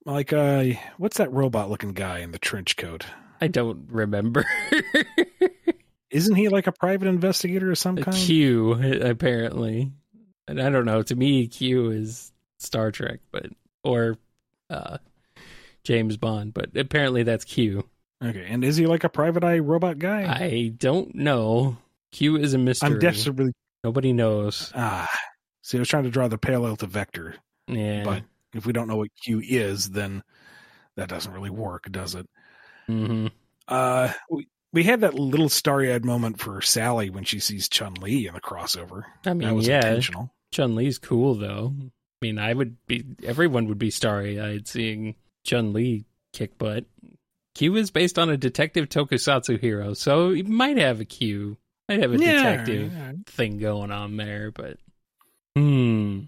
[0.05, 0.65] like uh
[0.97, 3.05] what's that robot looking guy in the trench coat?
[3.39, 4.45] I don't remember.
[6.11, 8.15] Isn't he like a private investigator of some kind?
[8.15, 9.91] Q apparently.
[10.47, 13.45] And I don't know, to me Q is Star Trek, but
[13.83, 14.17] or
[14.69, 14.97] uh
[15.83, 17.87] James Bond, but apparently that's Q.
[18.23, 20.23] Okay, and is he like a private eye robot guy?
[20.31, 21.77] I don't know.
[22.11, 22.87] Q is a mystery.
[22.89, 24.71] I'm desperately Nobody knows.
[24.75, 25.09] ah.
[25.63, 27.35] See, I was trying to draw the parallel to Vector.
[27.67, 28.03] Yeah.
[28.03, 30.21] But if we don't know what Q is, then
[30.97, 32.27] that doesn't really work, does it?
[32.85, 33.27] hmm
[33.67, 38.27] Uh, we, we had that little starry-eyed moment for Sally when she sees Chun Li
[38.27, 39.03] in the crossover.
[39.25, 40.33] I mean, That was yeah, intentional.
[40.53, 41.73] Chun Li's cool though.
[41.79, 43.03] I mean, I would be.
[43.23, 46.85] Everyone would be starry eyed seeing Chun Li kick butt.
[47.55, 51.57] Q is based on a detective tokusatsu hero, so he might have a Q.
[51.89, 53.11] Might have a detective Yeah.
[53.25, 54.77] thing going on there, but
[55.55, 56.21] hmm.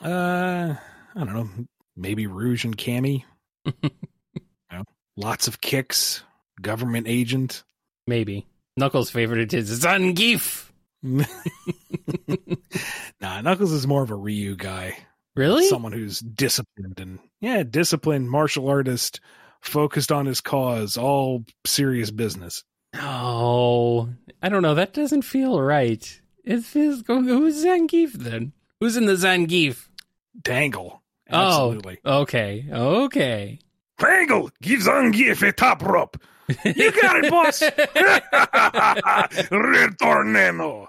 [0.00, 0.74] Uh,
[1.14, 1.48] I don't know.
[1.96, 3.24] Maybe Rouge and Cammy.
[3.82, 3.90] you
[4.70, 4.84] know,
[5.16, 6.22] lots of kicks.
[6.60, 7.64] Government agent.
[8.06, 10.70] Maybe Knuckles' favorite is Zangief.
[11.02, 11.24] nah,
[13.40, 14.96] Knuckles is more of a Ryu guy.
[15.36, 15.66] Really?
[15.66, 19.20] someone who's disciplined and yeah, disciplined martial artist,
[19.60, 22.62] focused on his cause, all serious business.
[22.94, 24.08] Oh,
[24.40, 24.74] I don't know.
[24.74, 26.20] That doesn't feel right.
[26.44, 27.02] It feels.
[27.06, 28.52] Who's Zangief then?
[28.80, 29.88] Who's in the Zangief?
[30.40, 31.02] Dangle.
[31.30, 31.80] Oh.
[32.04, 33.58] Okay, okay.
[33.98, 36.16] Dangle, give Zangief a top rope.
[36.64, 37.60] You got it, boss.
[39.50, 40.88] Retorneno.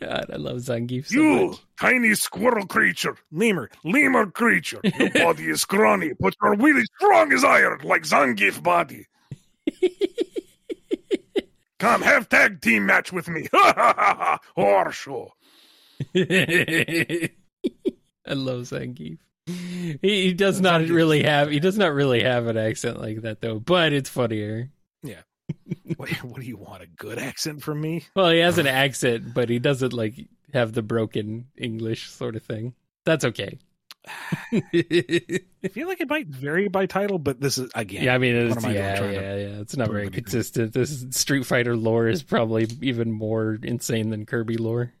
[0.00, 1.58] God, I love Zangief so You, much.
[1.78, 3.16] tiny squirrel creature.
[3.30, 4.80] Lemur, lemur creature.
[4.98, 9.04] Your body is scrawny, but you're really strong as iron, like Zangief body.
[11.78, 13.46] Come, have tag team match with me.
[13.52, 14.40] Ha ha ha ha.
[18.26, 19.18] I love Zangief.
[20.02, 21.50] He, he does not really have.
[21.50, 24.70] He does not really have an accent like that though, but it's funnier.
[25.02, 25.22] Yeah.
[25.96, 26.82] what, what do you want?
[26.82, 28.04] A good accent from me?
[28.14, 30.14] Well, he has an accent, but he doesn't like
[30.52, 32.74] have the broken English sort of thing.
[33.04, 33.58] That's okay.
[34.52, 38.04] I feel like it might vary by title, but this is again.
[38.04, 39.60] Yeah, I mean, it's, I yeah, yeah, yeah.
[39.60, 40.72] It's not very consistent.
[40.72, 44.92] This Street Fighter lore is probably even more insane than Kirby lore.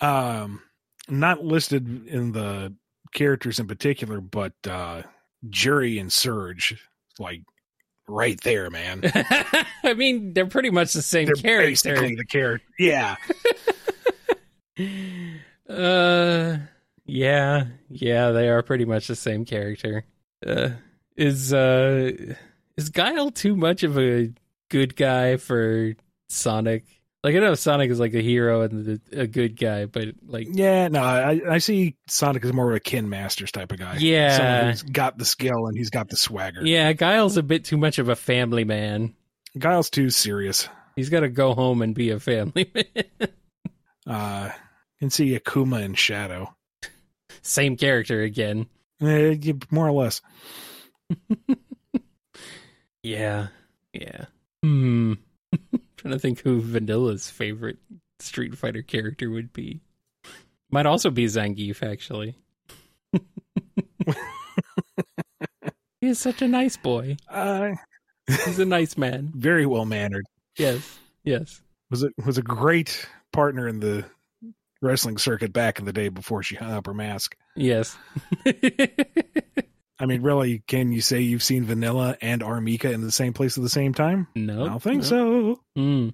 [0.00, 0.62] um,
[1.10, 2.74] not listed in the
[3.12, 5.02] characters in particular, but uh
[5.48, 6.82] Juri and Surge,
[7.18, 7.42] like
[8.08, 9.00] right there, man.
[9.84, 11.70] I mean, they're pretty much the same They're character.
[11.70, 12.66] basically the character.
[12.78, 13.16] Yeah,
[15.68, 16.56] Uh,
[17.04, 20.04] yeah, yeah, they are pretty much the same character.
[20.44, 20.70] Uh,
[21.16, 22.10] is uh,
[22.76, 24.32] is Guile too much of a
[24.68, 25.94] good guy for
[26.28, 26.84] Sonic?
[27.22, 30.48] Like I know Sonic is like a hero and the, a good guy, but like
[30.50, 30.88] yeah.
[30.88, 33.96] No, I I see Sonic as more of a Ken Masters type of guy.
[33.98, 34.36] Yeah.
[34.36, 36.64] Someone who's got the skill and he's got the swagger.
[36.64, 39.14] yeah, Guile's a bit too much of a family man.
[39.58, 40.68] Guile's too serious.
[40.96, 43.30] He's got to go home and be a family man.
[44.06, 44.50] Uh,
[44.98, 46.54] can see Akuma in Shadow.
[47.42, 48.66] Same character again.
[49.02, 50.20] Eh, more or less.
[53.02, 53.48] Yeah.
[53.92, 54.26] Yeah.
[54.62, 55.14] Hmm.
[56.00, 57.76] Trying to think who Vanilla's favorite
[58.20, 59.80] Street Fighter character would be.
[60.70, 62.36] Might also be Zangief, actually.
[66.00, 67.16] he is such a nice boy.
[67.28, 67.72] Uh,
[68.26, 69.32] He's a nice man.
[69.36, 70.24] very well mannered.
[70.56, 70.98] Yes.
[71.24, 71.60] Yes.
[71.90, 74.04] Was it was a great partner in the
[74.80, 77.36] wrestling circuit back in the day before she hung up her mask.
[77.56, 77.96] Yes.
[80.00, 82.60] I mean, really, can you say you've seen Vanilla and R.
[82.60, 84.26] Mika in the same place at the same time?
[84.34, 84.64] no.
[84.64, 85.60] I don't think so.
[85.76, 86.08] Hmm.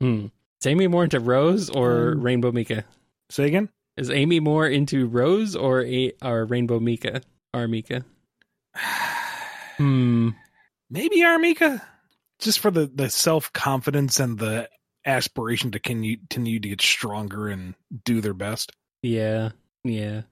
[0.00, 0.26] Hmm.
[0.60, 2.84] Is Amy more into Rose or Um, Rainbow Mika?
[3.30, 3.68] Say again.
[3.96, 7.20] Is Amy more into Rose or a or Rainbow Mika?
[7.52, 8.04] Or Mika?
[9.76, 10.28] Hmm.
[10.88, 11.36] Maybe R.
[11.38, 11.82] Mika,
[12.38, 14.68] just for the the self confidence and the
[15.04, 18.70] aspiration to continue to get stronger and do their best.
[19.02, 19.50] Yeah.
[19.82, 20.22] Yeah.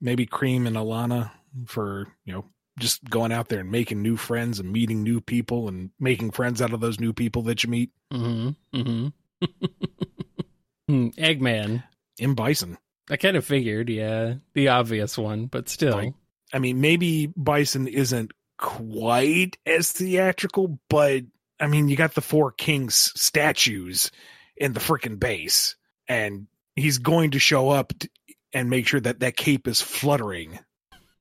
[0.00, 1.32] Maybe Cream and Elena
[1.66, 2.44] for you know
[2.78, 6.62] just going out there and making new friends and meeting new people and making friends
[6.62, 7.90] out of those new people that you meet.
[8.12, 8.78] Mm-hmm.
[8.78, 9.46] Mm-hmm.
[10.88, 11.08] hmm.
[11.20, 11.82] Eggman.
[12.20, 12.34] M.
[12.34, 12.78] Bison,
[13.10, 15.94] I kind of figured, yeah, the obvious one, but still.
[15.94, 16.14] Like-
[16.52, 21.22] I mean, maybe Bison isn't quite as theatrical, but
[21.60, 24.10] I mean, you got the four kings statues
[24.56, 25.76] in the freaking base,
[26.08, 28.08] and he's going to show up t-
[28.52, 30.58] and make sure that that cape is fluttering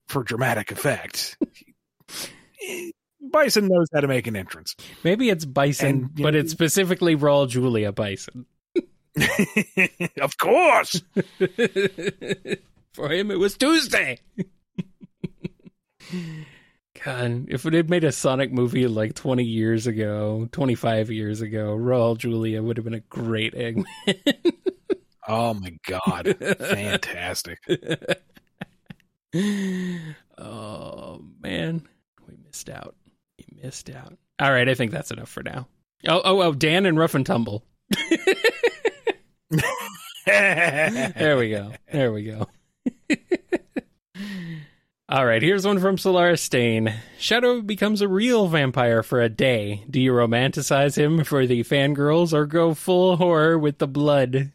[0.08, 1.38] for dramatic effect.
[3.22, 4.76] Bison knows how to make an entrance.
[5.04, 8.46] Maybe it's Bison, And, but know- it's specifically Raul Julia Bison.
[10.22, 11.02] of course.
[12.94, 14.20] For him, it was Tuesday.
[17.04, 21.76] God, if it had made a Sonic movie like 20 years ago, 25 years ago,
[21.78, 23.86] Raul Julia would have been a great Eggman.
[25.28, 26.36] Oh my god.
[26.60, 27.60] Fantastic.
[30.38, 31.88] oh, man.
[32.28, 32.96] We missed out.
[33.38, 34.18] We missed out.
[34.40, 35.68] All right, I think that's enough for now.
[36.08, 37.64] Oh, oh, oh, Dan and Rough and Tumble.
[40.28, 41.72] There we go.
[41.92, 42.48] There we go.
[45.10, 46.94] All right, here's one from Solaris Stain.
[47.18, 49.86] Shadow becomes a real vampire for a day.
[49.90, 54.52] Do you romanticize him for the fangirls or go full horror with the blood?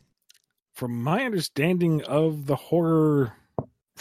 [0.75, 3.33] From my understanding of the horror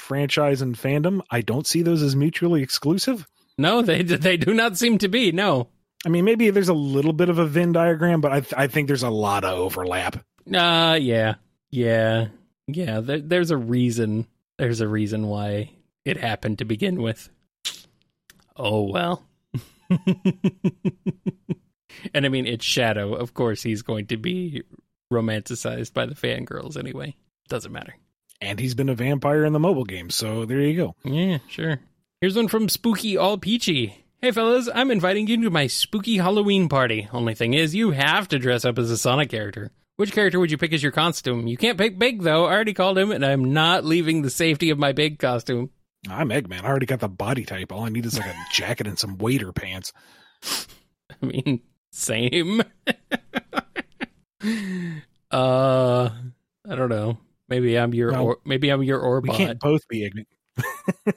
[0.02, 3.28] franchise and fandom, I don't see those as mutually exclusive.
[3.58, 5.32] No, they they do not seem to be.
[5.32, 5.70] No.
[6.06, 8.68] I mean, maybe there's a little bit of a Venn diagram, but I, th- I
[8.68, 10.18] think there's a lot of overlap.
[10.52, 11.36] Uh yeah.
[11.70, 12.28] Yeah.
[12.68, 14.28] Yeah, there, there's a reason.
[14.58, 15.72] There's a reason why
[16.06, 17.30] it happened to begin with.
[18.56, 19.24] Oh well.
[22.14, 23.14] and I mean, it's Shadow.
[23.14, 24.64] Of course, he's going to be
[25.12, 27.16] romanticized by the fangirls anyway.
[27.50, 27.96] Doesn't matter.
[28.42, 30.96] And he's been a vampire in the mobile game, so there you go.
[31.04, 31.80] Yeah, sure.
[32.20, 34.04] Here's one from Spooky All Peachy.
[34.20, 37.08] Hey fellas, I'm inviting you to my spooky Halloween party.
[37.12, 39.72] Only thing is, you have to dress up as a Sonic character.
[39.96, 41.48] Which character would you pick as your costume?
[41.48, 42.46] You can't pick Big though.
[42.46, 45.70] I already called him, and I'm not leaving the safety of my Big costume.
[46.10, 46.64] I'm Eggman.
[46.64, 47.72] I already got the body type.
[47.72, 49.94] All I need is like a jacket and some waiter pants.
[50.44, 52.62] I mean, same.
[55.32, 57.18] uh, I don't know.
[57.52, 60.26] Maybe I'm your or, maybe I'm your We can't both be Eggman.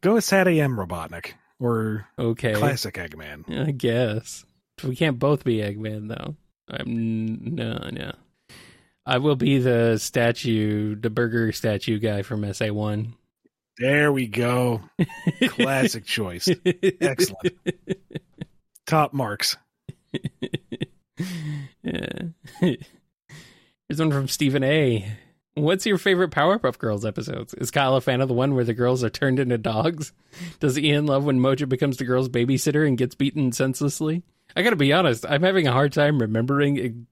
[0.00, 3.66] go with SatAM Robotnik or Okay, classic Eggman.
[3.66, 4.44] I guess
[4.84, 6.36] we can't both be Eggman though.
[6.70, 8.12] I'm no no.
[9.04, 13.14] I will be the statue, the burger statue guy from SA One.
[13.78, 14.82] There we go.
[15.48, 16.48] Classic choice.
[17.00, 17.54] Excellent.
[18.86, 19.56] Top marks.
[21.82, 22.28] yeah.
[22.60, 22.78] Here's
[23.98, 25.18] one from Stephen A.
[25.54, 27.52] What's your favorite Powerpuff Girls episodes?
[27.54, 30.12] Is Kyle a fan of the one where the girls are turned into dogs?
[30.60, 34.22] Does Ian love when Mojo becomes the girl's babysitter and gets beaten senselessly?
[34.56, 37.06] I gotta be honest, I'm having a hard time remembering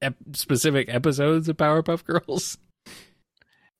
[0.00, 2.58] ep- specific episodes of Powerpuff Girls.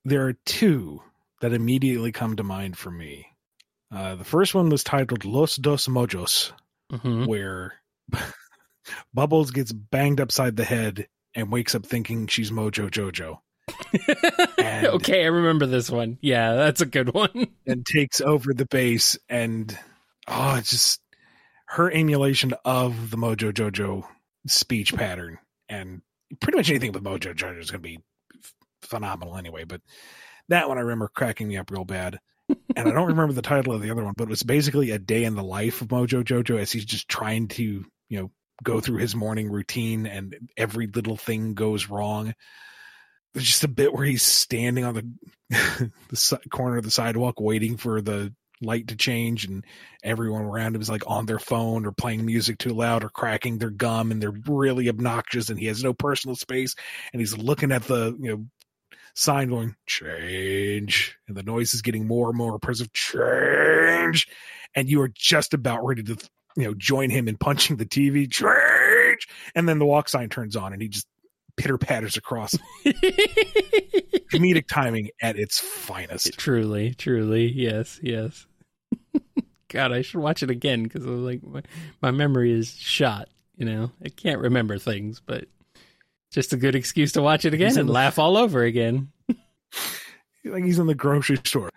[0.04, 1.02] There are two
[1.42, 3.26] that immediately come to mind for me.
[3.94, 6.52] Uh, the first one was titled Los Dos Mojos,
[6.90, 7.26] Mm-hmm.
[7.26, 7.74] where
[9.12, 13.40] Bubbles gets banged upside the head and wakes up thinking she's Mojo Jojo
[14.58, 16.18] okay, I remember this one.
[16.20, 17.48] Yeah, that's a good one.
[17.66, 19.18] and takes over the base.
[19.28, 19.76] And
[20.26, 21.00] oh, it's just
[21.66, 24.04] her emulation of the Mojo Jojo
[24.46, 25.38] speech pattern.
[25.68, 26.02] And
[26.40, 27.98] pretty much anything with Mojo Jojo is going to be
[28.82, 29.64] phenomenal anyway.
[29.64, 29.80] But
[30.48, 32.18] that one I remember cracking me up real bad.
[32.48, 34.98] and I don't remember the title of the other one, but it was basically a
[34.98, 38.30] day in the life of Mojo Jojo as he's just trying to, you know,
[38.62, 42.34] go through his morning routine and every little thing goes wrong.
[43.38, 47.76] There's just a bit where he's standing on the the corner of the sidewalk waiting
[47.76, 49.64] for the light to change and
[50.02, 53.58] everyone around him is like on their phone or playing music too loud or cracking
[53.58, 56.74] their gum and they're really obnoxious and he has no personal space
[57.12, 58.44] and he's looking at the you know
[59.18, 61.16] sign going change.
[61.26, 62.92] And the noise is getting more and more oppressive.
[62.92, 64.28] Change.
[64.74, 66.16] And you are just about ready to
[66.56, 69.28] you know join him in punching the tv change.
[69.54, 71.06] And then the walk sign turns on and he just
[71.58, 72.54] pitter patters across
[74.32, 78.46] comedic timing at its finest truly, truly, yes, yes.
[79.68, 81.62] God, I should watch it again because I'm like my,
[82.00, 83.28] my memory is shot.
[83.56, 85.46] You know, I can't remember things, but
[86.30, 89.10] just a good excuse to watch it again and the- laugh all over again.
[90.44, 91.68] like he's in the grocery store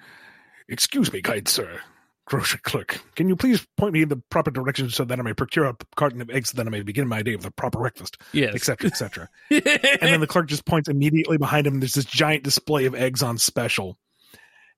[0.70, 1.82] excuse me kind sir
[2.26, 5.34] grocery clerk can you please point me in the proper direction so that i may
[5.34, 7.80] procure a carton of eggs so that i may begin my day with a proper
[7.80, 9.62] breakfast Yes, etc etc and
[10.02, 11.74] then the clerk just points immediately behind him.
[11.74, 13.98] and There's this giant display of eggs on special,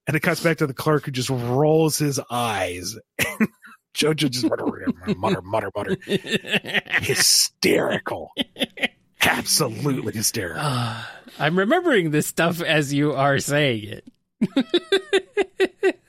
[0.08, 2.98] and it cuts back to the clerk who just rolls his eyes.
[3.94, 4.66] Jojo just mutter,
[5.16, 5.98] mutter, mutter, mutter,
[7.02, 8.32] hysterical,
[9.22, 10.62] absolutely hysterical.
[10.64, 14.02] Ah, I'm remembering this stuff as you are saying
[14.42, 16.00] it.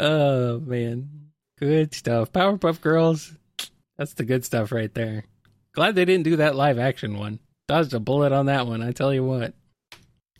[0.00, 2.32] Oh man, good stuff.
[2.32, 3.34] Powerpuff Girls,
[3.98, 5.24] that's the good stuff right there.
[5.74, 7.38] Glad they didn't do that live action one.
[7.68, 8.82] Dodged a bullet on that one.
[8.82, 9.52] I tell you what.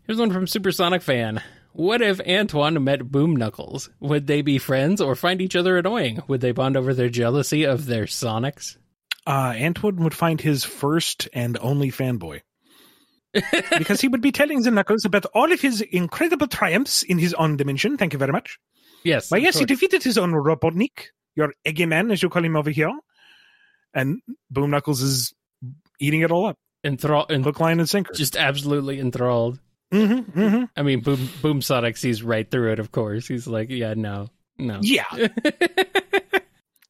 [0.06, 1.42] Here's one from Supersonic fan.
[1.72, 3.90] What if Antoine met Boom Knuckles?
[4.00, 6.22] Would they be friends or find each other annoying?
[6.26, 8.78] Would they bond over their jealousy of their Sonics?
[9.26, 12.40] Uh, Antoine would find his first and only fanboy.
[13.78, 17.34] because he would be telling the Knuckles about all of his incredible triumphs in his
[17.34, 17.96] own dimension.
[17.96, 18.58] Thank you very much.
[19.02, 19.28] Yes.
[19.28, 22.70] But yes, he defeated his own Robotnik, your eggy man, as you call him over
[22.70, 22.92] here.
[23.94, 24.20] And
[24.50, 25.32] Boom Knuckles is
[25.98, 28.12] eating it all up, Enthral- en- hook, line, and sinker.
[28.14, 29.58] just absolutely enthralled.
[29.92, 30.64] mm-hmm, mm-hmm.
[30.76, 32.78] I mean, Boom Boom Sonic sees right through it.
[32.78, 34.28] Of course, he's like, "Yeah, no,
[34.58, 35.04] no." Yeah.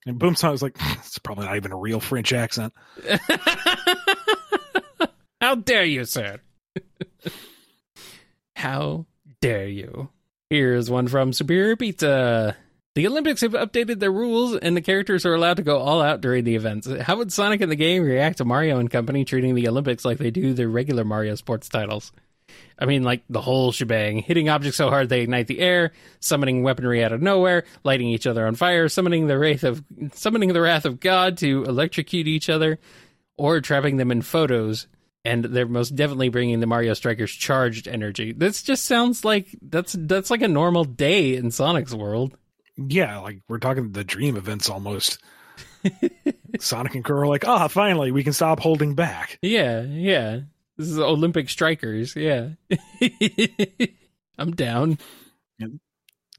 [0.07, 2.73] And Boom Sonic's like, it's probably not even a real French accent.
[5.41, 6.41] How dare you, sir?
[8.57, 9.07] How
[9.43, 10.09] dare you?
[10.51, 12.57] Here's one from Superior Pizza.
[12.97, 16.21] The Olympics have updated their rules, and the characters are allowed to go all out
[16.21, 16.89] during the events.
[17.03, 20.19] How would Sonic and the game react to Mario and company treating the Olympics like
[20.19, 22.11] they do their regular Mario sports titles?
[22.77, 24.19] I mean, like the whole shebang.
[24.19, 28.27] Hitting objects so hard they ignite the air, summoning weaponry out of nowhere, lighting each
[28.27, 29.85] other on fire, summoning the wrath of
[30.15, 32.81] summoning the wrath of God to electrocute each other,
[33.37, 34.89] or trapping them in photos.
[35.25, 38.33] And they're most definitely bringing the Mario Strikers charged energy.
[38.33, 42.37] This just sounds like that's that's like a normal day in Sonic's world.
[42.77, 45.19] Yeah, like we're talking the dream events almost.
[46.61, 49.39] Sonic and Crow are like, ah, finally, we can stop holding back.
[49.43, 50.41] Yeah, yeah.
[50.77, 52.17] This is Olympic Strikers.
[52.17, 52.51] Yeah,
[54.39, 54.99] I'm down.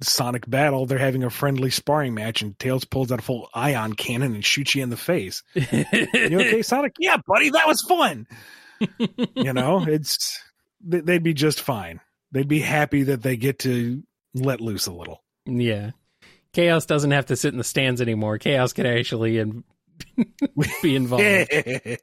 [0.02, 3.94] Sonic battle, they're having a friendly sparring match, and Tails pulls out a full ion
[3.94, 5.44] cannon and shoots you in the face.
[5.54, 6.94] You okay, Sonic?
[7.00, 8.26] Yeah, buddy, that was fun.
[9.36, 10.40] you know, it's
[10.84, 12.00] they- they'd be just fine.
[12.32, 14.04] They'd be happy that they get to
[14.34, 15.22] let loose a little.
[15.46, 15.92] Yeah.
[16.54, 18.38] Chaos doesn't have to sit in the stands anymore.
[18.38, 19.64] Chaos can actually in-
[20.82, 21.24] be involved.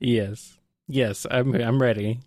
[0.00, 0.56] yes.
[0.88, 2.20] Yes, I'm I'm ready.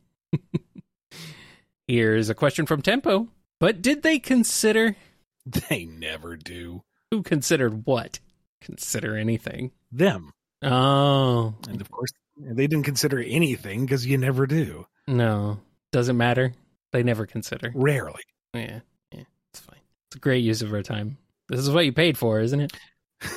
[1.87, 3.27] Here's a question from Tempo.
[3.59, 4.95] But did they consider
[5.45, 8.19] they never do who considered what?
[8.65, 9.71] Consider anything.
[9.91, 14.87] them, Oh, and of course, they didn't consider anything because you never do.
[15.07, 15.59] no.
[15.91, 16.51] Doesn't matter.
[16.91, 17.71] They never consider.
[17.73, 18.23] Rarely.
[18.53, 18.79] Yeah.
[19.13, 19.23] Yeah.
[19.51, 19.79] It's fine.
[20.07, 21.17] It's a great use of our time.
[21.47, 22.73] This is what you paid for, isn't it?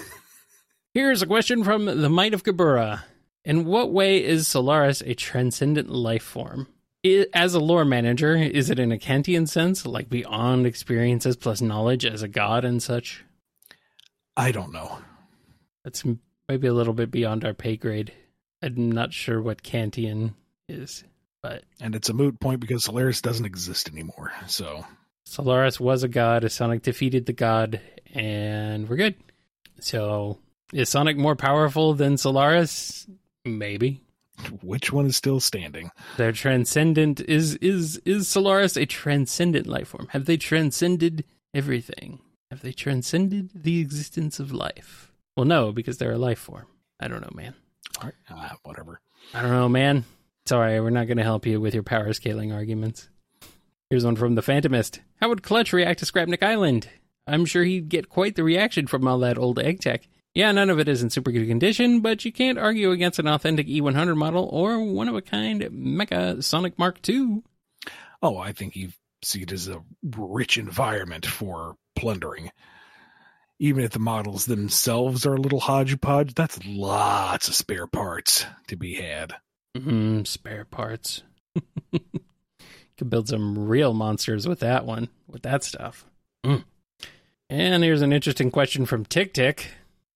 [0.94, 3.02] Here's a question from the Might of Gabura.
[3.44, 6.66] In what way is Solaris a transcendent life form?
[7.32, 12.04] As a lore manager, is it in a Kantian sense, like beyond experiences plus knowledge
[12.04, 13.24] as a god and such?
[14.36, 14.98] I don't know.
[15.88, 16.04] That's
[16.50, 18.12] maybe a little bit beyond our pay grade.
[18.62, 20.34] I'm not sure what Kantian
[20.68, 21.02] is,
[21.42, 24.30] but And it's a moot point because Solaris doesn't exist anymore.
[24.48, 24.84] So
[25.24, 26.52] Solaris was a god.
[26.52, 27.80] Sonic defeated the god,
[28.12, 29.14] and we're good.
[29.80, 30.36] So,
[30.74, 33.06] is Sonic more powerful than Solaris?
[33.46, 34.02] Maybe.
[34.60, 35.90] which one is still standing?
[36.18, 37.20] They're transcendent.
[37.20, 40.08] Is is is Solaris a transcendent life form?
[40.10, 41.24] Have they transcended
[41.54, 42.20] everything?
[42.50, 45.07] Have they transcended the existence of life?
[45.38, 46.66] Well, no, because they're a life form.
[46.98, 47.54] I don't know, man.
[48.00, 49.00] All right, ah, whatever.
[49.32, 50.04] I don't know, man.
[50.46, 50.80] Sorry.
[50.80, 53.08] We're not going to help you with your power scaling arguments.
[53.88, 55.00] Here's one from the Phantomist.
[55.20, 56.88] How would Clutch react to Scrapnik Island?
[57.24, 60.08] I'm sure he'd get quite the reaction from all that old egg tech.
[60.34, 63.28] Yeah, none of it is in super good condition, but you can't argue against an
[63.28, 67.44] authentic E100 model or one of a kind Mecha Sonic Mark II.
[68.20, 68.88] Oh, I think you
[69.22, 72.50] see it as a rich environment for plundering.
[73.58, 78.76] Even if the models themselves are a little hodgepodge, that's lots of spare parts to
[78.76, 79.34] be had.
[79.76, 81.22] Mm, spare parts.
[81.90, 82.00] You
[82.98, 86.06] could build some real monsters with that one, with that stuff.
[86.44, 86.64] Mm.
[87.50, 89.68] And here's an interesting question from Tick Tick.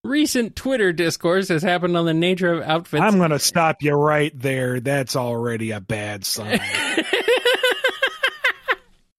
[0.04, 3.02] Recent Twitter discourse has happened on the nature of outfits.
[3.02, 4.80] I'm going to stop you right there.
[4.80, 6.60] That's already a bad sign.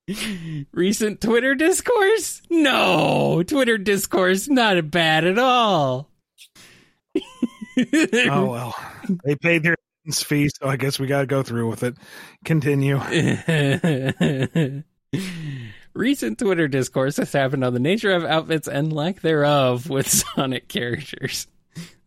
[0.74, 2.42] Recent Twitter discourse?
[2.50, 6.10] No, Twitter discourse not bad at all.
[8.30, 8.76] oh well,
[9.24, 9.76] they paid their
[10.12, 11.96] fee, so I guess we got to go through with it.
[12.44, 13.00] Continue.
[15.94, 20.68] Recent Twitter discourse has happened on the nature of outfits and lack thereof with Sonic
[20.68, 21.48] characters.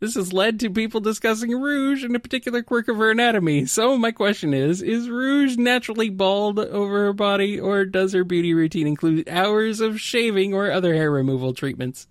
[0.06, 3.66] This has led to people discussing Rouge and a particular quirk of her anatomy.
[3.66, 8.54] So my question is, is Rouge naturally bald over her body or does her beauty
[8.54, 12.06] routine include hours of shaving or other hair removal treatments?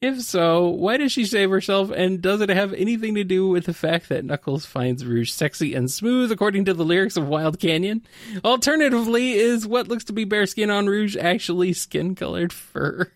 [0.00, 3.66] If so, why does she shave herself and does it have anything to do with
[3.66, 7.60] the fact that Knuckles finds Rouge sexy and smooth according to the lyrics of Wild
[7.60, 8.00] Canyon?
[8.42, 13.12] Alternatively, is what looks to be bare skin on Rouge actually skin colored fur?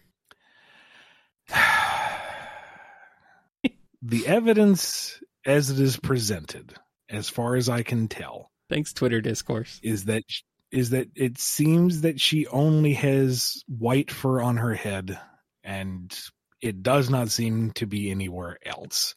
[4.04, 6.74] The evidence as it is presented,
[7.08, 10.22] as far as I can tell, thanks Twitter discourse, is that
[10.70, 15.18] is that it seems that she only has white fur on her head,
[15.62, 16.14] and
[16.60, 19.14] it does not seem to be anywhere else.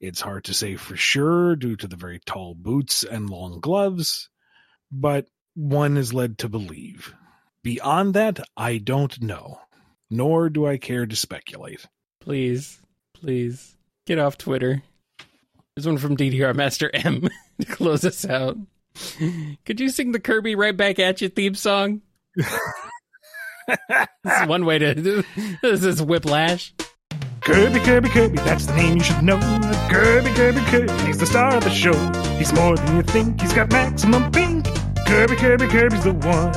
[0.00, 4.28] It's hard to say for sure due to the very tall boots and long gloves,
[4.90, 7.14] but one is led to believe.
[7.62, 9.60] Beyond that, I don't know,
[10.08, 11.86] nor do I care to speculate.
[12.20, 12.80] Please,
[13.12, 13.76] please
[14.10, 14.82] Get off Twitter.
[15.76, 17.28] There's one from DDR Master M
[17.60, 18.56] to close us out.
[19.64, 22.00] Could you sing the Kirby right back at you theme song?
[22.34, 22.48] this
[23.68, 25.22] is one way to.
[25.62, 26.74] This is Whiplash.
[27.42, 29.38] Kirby, Kirby, Kirby, that's the name you should know.
[29.88, 31.94] Kirby, Kirby, Kirby, he's the star of the show.
[32.36, 34.66] He's more than you think, he's got maximum pink.
[35.06, 36.52] Kirby, Kirby, Kirby's the one.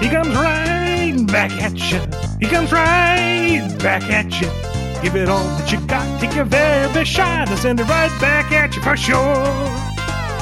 [0.00, 1.98] He comes right back at you.
[2.38, 4.75] He comes right back at you.
[5.02, 6.20] Give it all that you got.
[6.20, 9.16] Take your very best shot and send it right back at you for sure.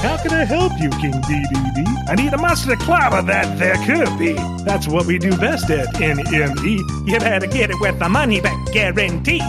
[0.05, 2.09] How can I help you, King DDD?
[2.09, 4.34] I need a monster to clobber that there could be.
[4.64, 7.09] That's what we do best at NME.
[7.09, 9.40] You better get it with the money back guarantee.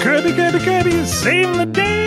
[0.00, 2.03] Kirby, Kirby, Kirby saving the day.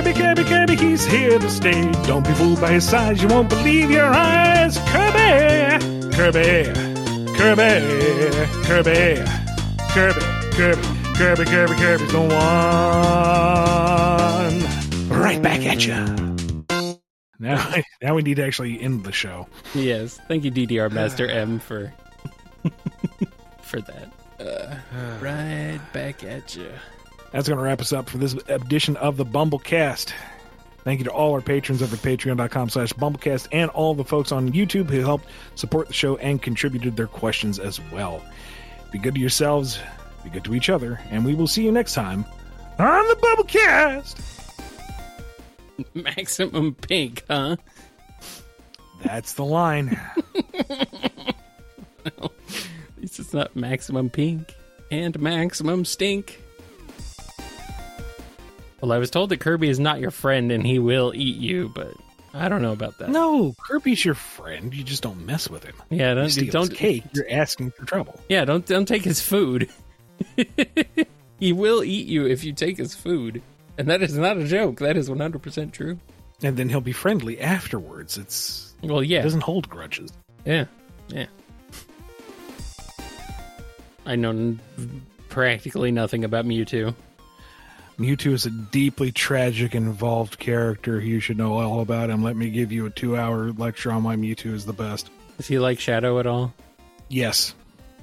[0.00, 1.92] Kirby, Kirby, Kirby, he's here to stay.
[2.06, 4.78] Don't be fooled by his size, you won't believe your eyes.
[4.88, 5.84] Kirby,
[6.16, 6.72] Kirby,
[7.36, 7.80] Kirby,
[8.64, 9.22] Kirby,
[9.92, 10.20] Kirby,
[10.56, 10.82] Kirby,
[11.16, 12.30] Kirby, Kirby, Kirby's the one.
[15.20, 16.64] Right back at you.
[17.38, 19.48] Now, now we need to actually end the show.
[19.74, 21.92] Yes, thank you, DDR Master M, for
[23.60, 24.10] for that.
[24.40, 24.76] Uh,
[25.20, 26.70] right back at you.
[27.32, 30.12] That's going to wrap us up for this edition of the BumbleKast.
[30.82, 34.32] Thank you to all our patrons over at patreon.com slash bumblekast and all the folks
[34.32, 38.24] on YouTube who helped support the show and contributed their questions as well.
[38.90, 39.78] Be good to yourselves,
[40.24, 42.24] be good to each other, and we will see you next time
[42.78, 44.20] on the BumbleKast.
[45.94, 47.56] Maximum pink, huh?
[49.02, 50.00] That's the line.
[52.18, 54.54] well, at least it's not maximum pink
[54.90, 56.40] and maximum stink.
[58.80, 61.68] Well, I was told that Kirby is not your friend and he will eat you,
[61.74, 61.92] but
[62.32, 63.10] I don't know about that.
[63.10, 64.74] No, Kirby's your friend.
[64.74, 65.74] You just don't mess with him.
[65.90, 67.04] Yeah, don't you don't cake.
[67.12, 68.18] You're asking for trouble.
[68.28, 69.68] Yeah, don't don't take his food.
[71.40, 73.42] he will eat you if you take his food,
[73.76, 74.78] and that is not a joke.
[74.78, 75.98] That is 100 percent true.
[76.42, 78.16] And then he'll be friendly afterwards.
[78.16, 80.10] It's well, yeah, He doesn't hold grudges.
[80.46, 80.66] Yeah,
[81.08, 81.26] yeah.
[84.06, 84.56] I know
[85.28, 86.94] practically nothing about Mewtwo.
[88.00, 90.98] Mewtwo is a deeply tragic, involved character.
[90.98, 92.22] You should know all about him.
[92.22, 95.10] Let me give you a two-hour lecture on why Mewtwo is the best.
[95.38, 96.54] Is he like Shadow at all?
[97.08, 97.54] Yes.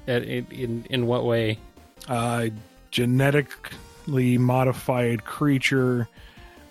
[0.06, 1.58] At, in, in in what way?
[2.06, 2.50] Uh,
[2.92, 6.08] genetically modified creature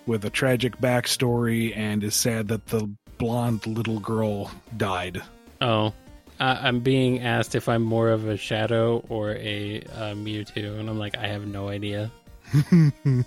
[0.06, 5.20] with a tragic backstory, and is sad that the blonde little girl died.
[5.60, 5.92] Oh,
[6.40, 10.88] uh, I'm being asked if I'm more of a Shadow or a uh, Mewtwo, and
[10.88, 12.10] I'm like, I have no idea.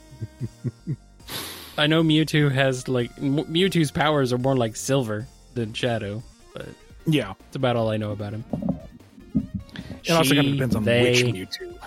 [1.78, 6.22] I know Mewtwo has like Mewtwo's powers are more like silver than Shadow,
[6.53, 6.67] but
[7.05, 7.34] Yeah.
[7.47, 8.43] it's about all I know about him.
[10.03, 11.78] It also kind of depends on they- which Mewtwo.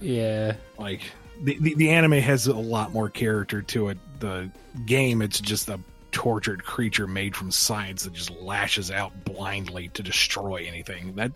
[0.00, 1.00] Yeah, Like
[1.42, 3.98] the, the the anime has a lot more character to it.
[4.20, 4.50] The
[4.86, 5.80] game, it's just a
[6.12, 11.14] tortured creature made from science that just lashes out blindly to destroy anything.
[11.16, 11.32] That,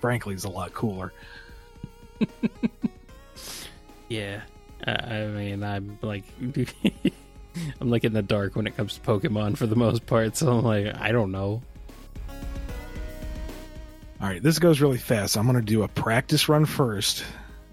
[0.00, 1.12] frankly, is a lot cooler.
[4.10, 4.42] yeah.
[4.86, 6.24] I, I mean, I'm like,
[7.80, 10.36] I'm like in the dark when it comes to Pokemon for the most part.
[10.36, 11.62] So I'm like, I don't know.
[14.20, 15.36] All right, this goes really fast.
[15.36, 17.24] I'm going to do a practice run first,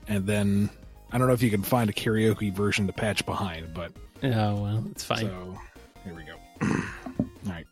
[0.07, 0.69] and then
[1.11, 3.91] I don't know if you can find a karaoke version to patch behind, but
[4.23, 5.19] Oh well, it's fine.
[5.19, 5.57] So
[6.03, 6.35] here we go.
[7.19, 7.67] All right,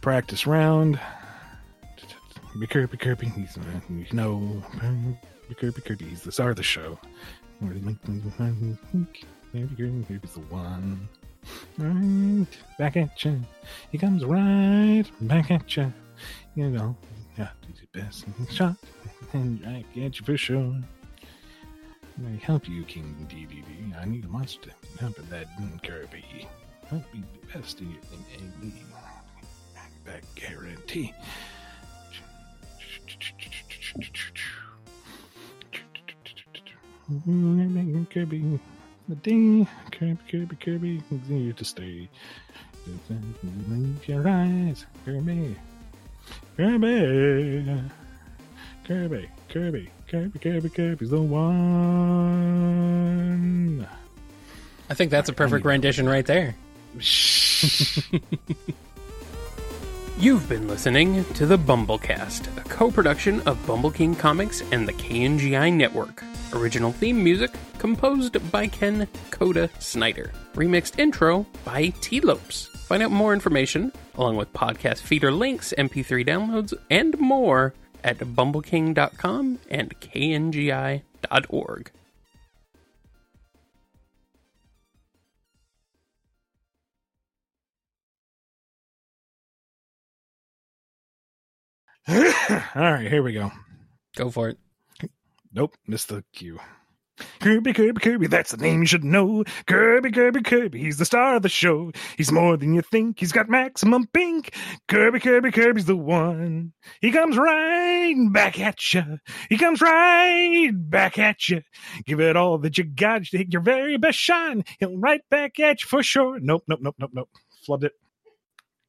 [0.00, 0.98] practice round.
[2.58, 3.28] Be Kirby, Kirby.
[3.28, 4.62] He's uh, you know,
[5.48, 6.04] be Kirby, Kirby.
[6.04, 6.98] He's the star of the show.
[10.04, 11.08] Kirby's the one.
[11.78, 12.46] Right
[12.78, 13.40] back at you.
[13.90, 15.92] He comes right back at you.
[16.54, 16.96] You know,
[17.36, 18.76] yeah, do your best shot,
[19.32, 20.74] and I get you for sure.
[22.24, 24.00] I help you, King DDD.
[24.00, 25.46] I need a monster to help with that
[25.82, 26.46] Kirby.
[26.92, 27.96] I'll be the best in
[28.38, 28.72] in
[29.76, 31.12] a back guarantee.
[37.10, 38.58] Mm, Kirby,
[39.08, 42.08] the day, Kirby, Kirby, Kirby, continue to stay.
[43.68, 45.54] Leave your eyes, Kirby,
[46.56, 47.84] Kirby,
[48.86, 51.46] Kirby, Kirby, Kirby, Kirby, Kirby's the one.
[54.88, 56.56] I think that's a perfect rendition right there.
[60.16, 65.72] You've been listening to the BumbleKast, a co-production of Bumble King Comics and the KNGI
[65.72, 66.22] Network.
[66.52, 70.30] Original theme music composed by Ken Coda Snyder.
[70.54, 72.66] Remixed intro by Tee Lopes.
[72.86, 79.58] Find out more information, along with podcast feeder links, MP3 downloads, and more at bumbleking.com
[79.68, 81.90] and kngi.org.
[92.08, 92.16] All
[92.74, 93.50] right, here we go.
[94.16, 94.58] Go for it.
[95.52, 96.58] Nope, missed the cue.
[97.40, 99.44] Kirby, Kirby, Kirby, that's the name you should know.
[99.66, 101.92] Kirby, Kirby, Kirby, he's the star of the show.
[102.16, 104.52] He's more than you think, he's got maximum pink.
[104.88, 106.72] Kirby, Kirby, Kirby's the one.
[107.00, 109.18] He comes right back at you.
[109.48, 111.62] He comes right back at you.
[112.04, 114.64] Give it all that you got, take your very best shine.
[114.80, 116.40] He'll right back at you for sure.
[116.40, 117.30] Nope, nope, nope, nope, nope.
[117.66, 117.92] Flubbed it.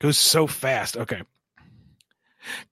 [0.01, 0.97] Goes so fast.
[0.97, 1.21] Okay.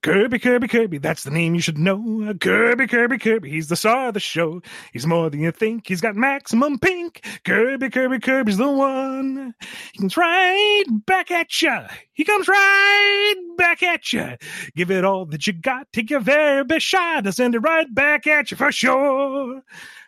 [0.02, 2.34] Kirby, Kirby, Kirby, that's the name you should know.
[2.40, 4.62] Kirby, Kirby, Kirby, he's the star of the show.
[4.92, 7.24] He's more than you think, he's got maximum pink.
[7.44, 9.54] Kirby, Kirby, Kirby's the one.
[9.92, 11.88] He comes right back at ya.
[12.12, 14.36] He comes right back at ya.
[14.76, 17.92] Give it all that you got, take your very best shot to send it right
[17.92, 19.62] back at you for sure.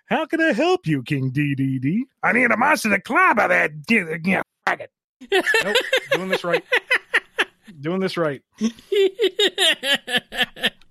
[0.06, 2.02] How can I help you, King DDD?
[2.22, 4.88] I need a monster to climb by that, yeah, faggot.
[5.30, 5.76] Nope,
[6.12, 6.64] doing this right.
[7.80, 8.42] Doing this right.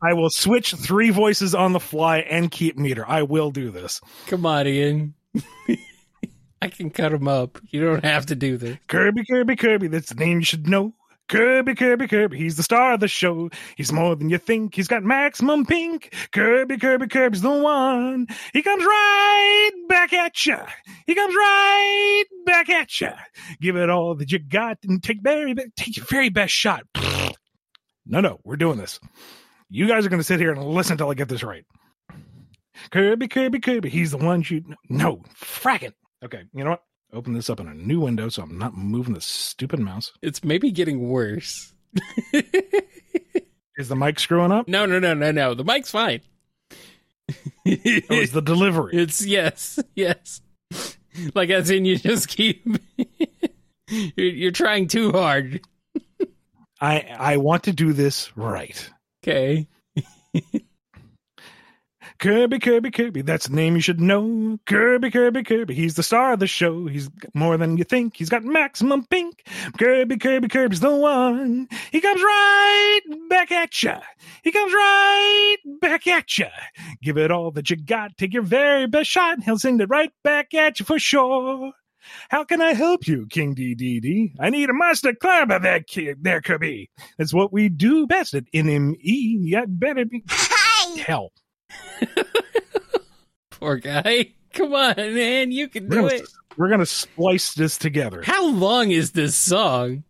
[0.02, 3.04] I will switch three voices on the fly and keep meter.
[3.08, 4.02] I will do this.
[4.28, 5.16] Come on, Ian.
[6.62, 7.60] I can cut him up.
[7.70, 8.78] You don't have to do this.
[8.88, 10.94] Kirby, Kirby, Kirby, that's the name you should know.
[11.28, 13.50] Kirby, Kirby, Kirby, he's the star of the show.
[13.76, 14.76] He's more than you think.
[14.76, 16.14] He's got maximum pink.
[16.32, 18.28] Kirby, Kirby, Kirby's the one.
[18.54, 20.66] He comes right back at ya.
[21.08, 23.14] He comes right back at ya.
[23.60, 26.84] Give it all that you got and take very, take your very best shot.
[28.08, 29.00] No, no, we're doing this.
[29.68, 31.66] You guys are going to sit here and listen until I get this right.
[32.92, 34.64] Kirby, Kirby, Kirby, he's the one you.
[34.90, 35.94] No, fracking.
[36.24, 36.84] Okay, you know what?
[37.16, 40.12] Open this up in a new window so I'm not moving the stupid mouse.
[40.22, 41.74] It's maybe getting worse.
[43.78, 44.68] Is the mic screwing up?
[44.68, 45.54] No, no, no, no, no.
[45.54, 46.22] The mic's fine.
[47.68, 48.96] Oh, it was the delivery?
[48.96, 50.42] It's yes, yes.
[51.34, 52.64] Like as in, you just keep.
[53.90, 55.62] you're, you're trying too hard.
[56.80, 58.88] I I want to do this right.
[59.24, 59.68] Okay.
[62.26, 64.58] Kirby, Kirby, Kirby, that's the name you should know.
[64.66, 66.88] Kirby, Kirby, Kirby, he's the star of the show.
[66.88, 68.18] He's more than you think.
[68.18, 69.48] He's got maximum pink.
[69.78, 71.68] Kirby, Kirby, Kirby's the one.
[71.92, 74.00] He comes right back at ya.
[74.44, 76.48] He comes right back at ya.
[77.04, 78.18] Give it all that you got.
[78.18, 79.44] Take your very best shot.
[79.44, 81.74] He'll send it right back at you for sure.
[82.30, 84.32] How can I help you, King DDD?
[84.40, 86.90] I need a monster climb by that kid there, Kirby.
[87.20, 88.96] That's what we do best at NME.
[89.04, 90.24] You better be.
[91.06, 91.32] Hell.
[93.52, 94.34] Poor guy.
[94.54, 95.52] Come on, man.
[95.52, 96.30] You can We're do gonna, it.
[96.58, 98.22] We're gonna splice this together.
[98.24, 100.04] How long is this song?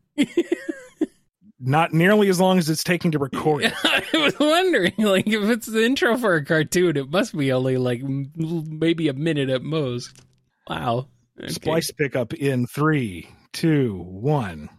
[1.60, 3.74] Not nearly as long as it's taking to record it.
[3.84, 7.78] I was wondering, like, if it's the intro for a cartoon, it must be only
[7.78, 10.22] like maybe a minute at most.
[10.68, 11.08] Wow.
[11.40, 11.52] Okay.
[11.52, 14.70] Splice pickup in three, two, one.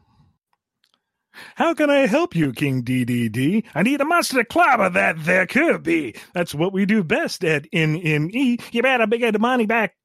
[1.54, 3.64] How can I help you, King DDD?
[3.74, 6.14] I need a monster clobber that there could be.
[6.34, 8.62] That's what we do best at NME.
[8.72, 9.96] You better get the money back.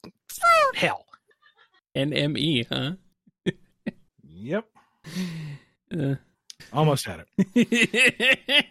[0.75, 1.05] Hell.
[1.95, 3.53] NME, huh?
[4.23, 4.65] Yep.
[5.97, 6.15] Uh.
[6.73, 8.65] Almost had it.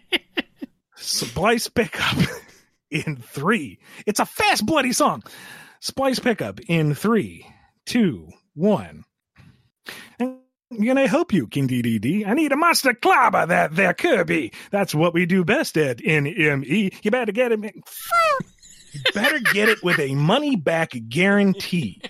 [0.95, 2.17] Splice pickup
[2.91, 3.79] in three.
[4.05, 5.23] It's a fast, bloody song.
[5.79, 7.45] Splice pickup in three,
[7.85, 9.03] two, one.
[10.75, 12.25] Can I help you, King DDD?
[12.25, 14.53] I need a monster clobber that there Kirby.
[14.71, 16.93] That's what we do best at NME.
[17.03, 17.59] You better get it.
[18.93, 22.01] You better get it with a money back guarantee.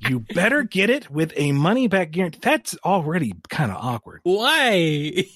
[0.00, 2.38] You better get it with a money back guarantee.
[2.40, 4.20] That's already kind of awkward.
[4.22, 5.24] Why?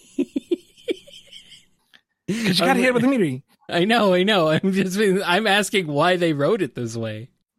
[2.26, 3.42] Because you got to hit it with a meter.
[3.68, 4.48] I know, I know.
[4.48, 7.30] I'm just I'm asking why they wrote it this way.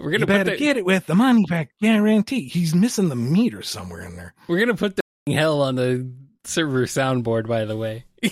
[0.00, 2.48] we're gonna better get it with the money back guarantee.
[2.48, 4.34] He's missing the meter somewhere in there.
[4.48, 6.10] we're gonna put the hell on the
[6.44, 7.46] server soundboard.
[7.46, 8.04] By the way,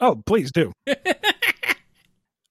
[0.00, 0.72] Oh, please do.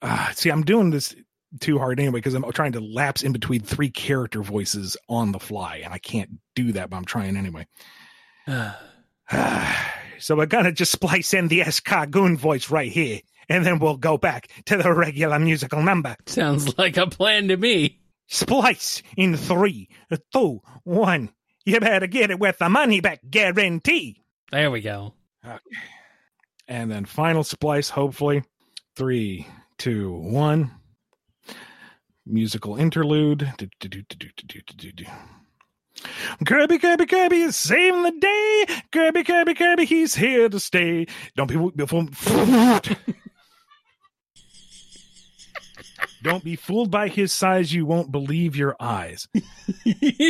[0.07, 1.15] Ah, see, I'm doing this
[1.61, 5.39] too hard anyway because I'm trying to lapse in between three character voices on the
[5.39, 7.65] fly, and I can't do that, but I'm trying anyway.
[10.19, 13.97] so we're gonna just splice in the SK Goon voice right here, and then we'll
[13.97, 16.15] go back to the regular musical number.
[16.25, 17.99] sounds like a plan to me.
[18.27, 19.89] Splice in three,
[20.33, 21.29] two, one.
[21.65, 24.23] You better get it with the money back guarantee.
[24.51, 25.13] There we go.
[25.45, 25.57] Okay.
[26.67, 28.43] And then final splice, hopefully.
[28.95, 30.71] Three, two, one.
[32.25, 33.51] Musical interlude.
[33.57, 34.03] Do, do,
[34.91, 35.05] do.
[36.45, 38.65] Kirby, Kirby, Kirby is saving the day.
[38.91, 41.07] Kirby, Kirby, Kirby, he's here to stay.
[41.35, 41.55] Don't be
[46.25, 47.71] Don't be fooled by his size.
[47.71, 49.27] You won't believe your eyes.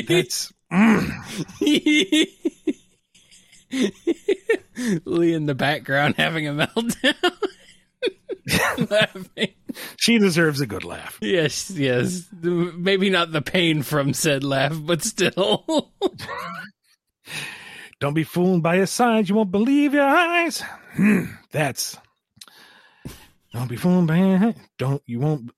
[0.07, 0.51] That's.
[0.69, 1.09] mm.
[5.05, 7.15] Lee in the background having a meltdown.
[8.91, 9.53] Laughing.
[9.97, 11.17] She deserves a good laugh.
[11.21, 12.27] Yes, yes.
[12.41, 15.93] Maybe not the pain from said laugh, but still.
[18.01, 19.29] Don't be fooled by his size.
[19.29, 20.61] You won't believe your eyes.
[20.95, 21.97] Hmm, that's.
[23.53, 25.51] Don't be fooled by don't you won't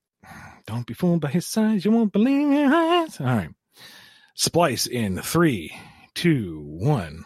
[0.68, 1.86] don't be fooled by his size.
[1.86, 3.20] You won't believe your eyes.
[3.20, 3.50] All right.
[4.36, 5.76] Splice in three,
[6.14, 7.24] two, one.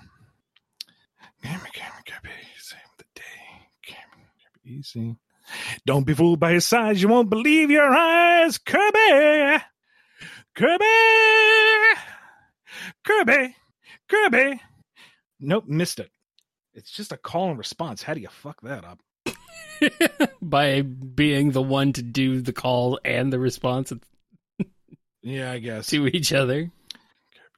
[1.44, 3.22] Gamma, gamma, gamma, save the day.
[3.86, 5.18] Gamma, gamma, easy.
[5.86, 7.02] Don't be fooled by his size.
[7.02, 8.60] You won't believe your eyes.
[8.60, 9.64] Kirby,
[10.56, 10.86] Kirby,
[13.04, 13.56] Kirby,
[14.08, 14.62] Kirby.
[15.39, 16.12] Nope, missed it.
[16.76, 18.04] It's just a call and response.
[18.04, 19.00] How do you fuck that up?
[20.41, 23.91] By being the one to do the call and the response
[25.22, 25.88] Yeah, I guess.
[25.88, 26.64] to each other.
[26.64, 26.72] Kirby,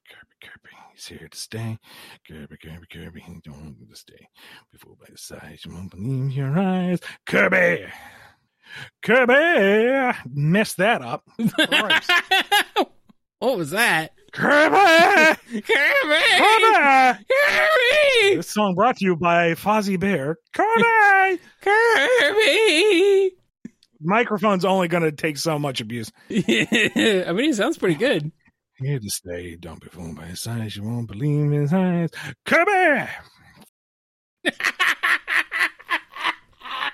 [0.09, 1.77] Kirby, Kirby, he's here to stay.
[2.27, 4.27] Kirby, Kirby, Kirby, he don't want to stay.
[4.71, 6.99] Before by the side, you won't believe your eyes.
[7.25, 7.85] Kirby,
[9.01, 11.23] Kirby, messed that up.
[13.39, 14.13] What was that?
[14.34, 15.61] Kirby, Kirby!
[15.61, 17.23] Kirby.
[17.29, 18.36] Kirby!
[18.38, 20.38] This song brought to you by Fozzie Bear.
[20.53, 23.31] Kirby, Kirby!
[24.01, 26.11] microphone's only going to take so much abuse.
[26.31, 28.31] I mean, he sounds pretty good.
[28.79, 29.55] Here to stay.
[29.55, 30.75] Don't be fooled by his size.
[30.75, 32.09] You won't believe his eyes.
[32.43, 33.07] Kirby.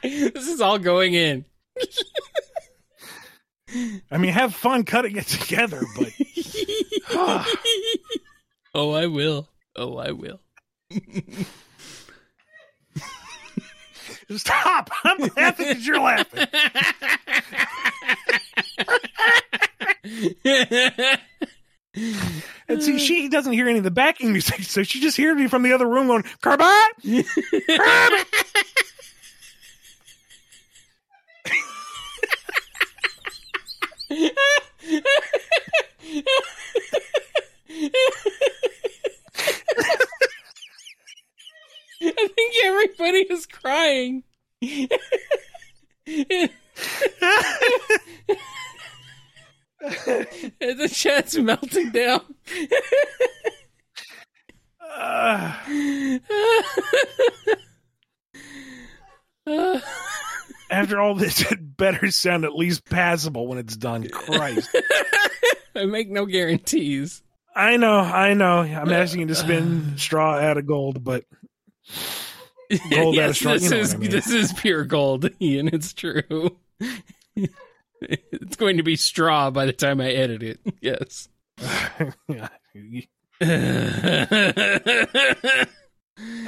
[0.03, 1.45] this is all going in.
[4.11, 6.09] I mean, have fun cutting it together, but
[8.73, 9.47] oh, I will.
[9.75, 10.39] Oh, I will.
[14.37, 14.89] stop.
[15.03, 16.47] I'm laughing because you're laughing.
[22.67, 25.47] And see, she doesn't hear any of the backing music, so she just hears me
[25.47, 27.23] from the other room going, Kirby!
[27.67, 28.23] Kirby!
[42.01, 44.23] I think everybody is crying.
[50.59, 52.21] The chat's melting down.
[54.81, 56.19] Uh,
[59.47, 59.79] Uh,
[60.69, 64.07] After all this, it better sound at least passable when it's done.
[64.09, 64.69] Christ.
[65.75, 67.23] I make no guarantees.
[67.55, 68.59] I know, I know.
[68.59, 71.25] I'm asking you to spin straw out of gold, but
[72.91, 74.11] Gold out of straw, this you know is I mean.
[74.11, 75.69] this is pure gold, Ian.
[75.69, 76.55] It's true.
[78.01, 80.59] it's going to be straw by the time I edit it.
[80.79, 81.29] Yes.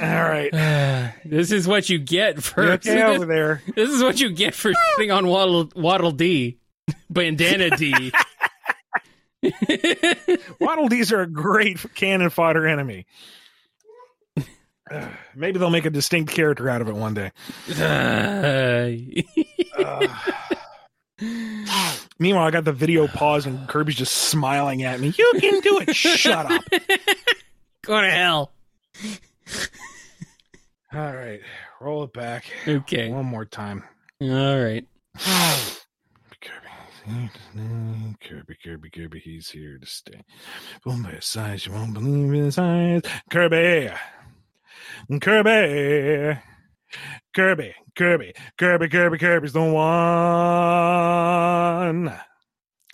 [0.00, 0.50] right.
[1.24, 3.62] this is what you get for okay over there?
[3.74, 6.58] this is what you get for sitting on Waddle Waddle Dee,
[7.10, 8.12] Bandana Dee.
[10.60, 13.06] Waddle Dees are a great cannon fodder enemy.
[14.90, 17.32] Uh, Maybe they'll make a distinct character out of it one day.
[17.78, 18.90] Uh,
[22.18, 25.12] meanwhile, I got the video paused and Kirby's just smiling at me.
[25.16, 25.94] You can do it.
[25.94, 26.62] Shut up.
[27.82, 28.52] Go to hell.
[30.94, 31.40] All right.
[31.80, 32.44] Roll it back.
[32.68, 33.10] Okay.
[33.10, 33.82] One more time.
[34.20, 34.86] All right.
[37.04, 37.30] Kirby.
[38.20, 40.22] Kirby, Kirby, Kirby, he's here to stay.
[40.84, 43.02] Boom by his side, you won't believe his eyes.
[43.28, 43.90] Kirby!
[45.20, 46.38] Kirby!
[47.34, 49.72] Kirby, Kirby, Kirby, Kirby, Kirby's the one.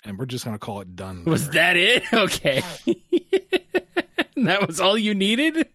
[0.05, 1.25] And we're just gonna call it done.
[1.25, 2.05] Was that it?
[2.13, 2.63] Okay.
[4.37, 5.69] that was all you needed?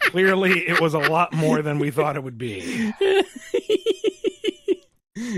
[0.00, 2.92] Clearly, it was a lot more than we thought it would be.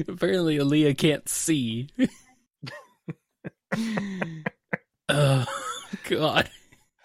[0.08, 1.88] Apparently, Aaliyah can't see.
[5.08, 5.44] oh,
[6.08, 6.50] God.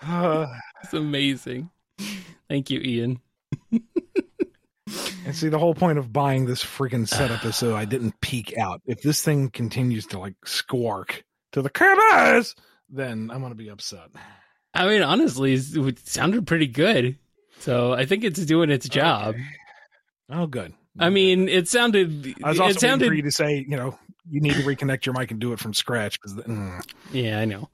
[0.84, 1.72] It's amazing.
[2.48, 3.20] Thank you, Ian.
[3.72, 8.56] and see, the whole point of buying this freaking setup is so I didn't peek
[8.58, 8.82] out.
[8.86, 12.56] If this thing continues to like squark to the Kirby's,
[12.90, 14.10] then I'm gonna be upset.
[14.74, 17.18] I mean, honestly, it sounded pretty good.
[17.60, 19.36] So I think it's doing its job.
[19.36, 19.44] Okay.
[20.30, 20.74] Oh, good.
[21.00, 22.36] I mean, it sounded.
[22.44, 23.08] I was it also waiting sounded.
[23.08, 23.98] for you to say, you know,
[24.30, 26.82] you need to reconnect your mic and do it from scratch because mm,
[27.12, 27.70] Yeah, I know.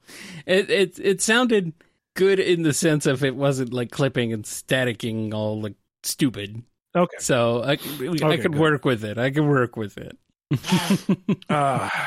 [0.46, 1.72] It it it sounded
[2.14, 6.62] good in the sense of it wasn't like clipping and staticking all like stupid.
[6.94, 7.16] okay.
[7.18, 8.54] So I I could good.
[8.54, 9.18] work with it.
[9.18, 10.16] I could work with it.
[11.48, 11.88] Uh,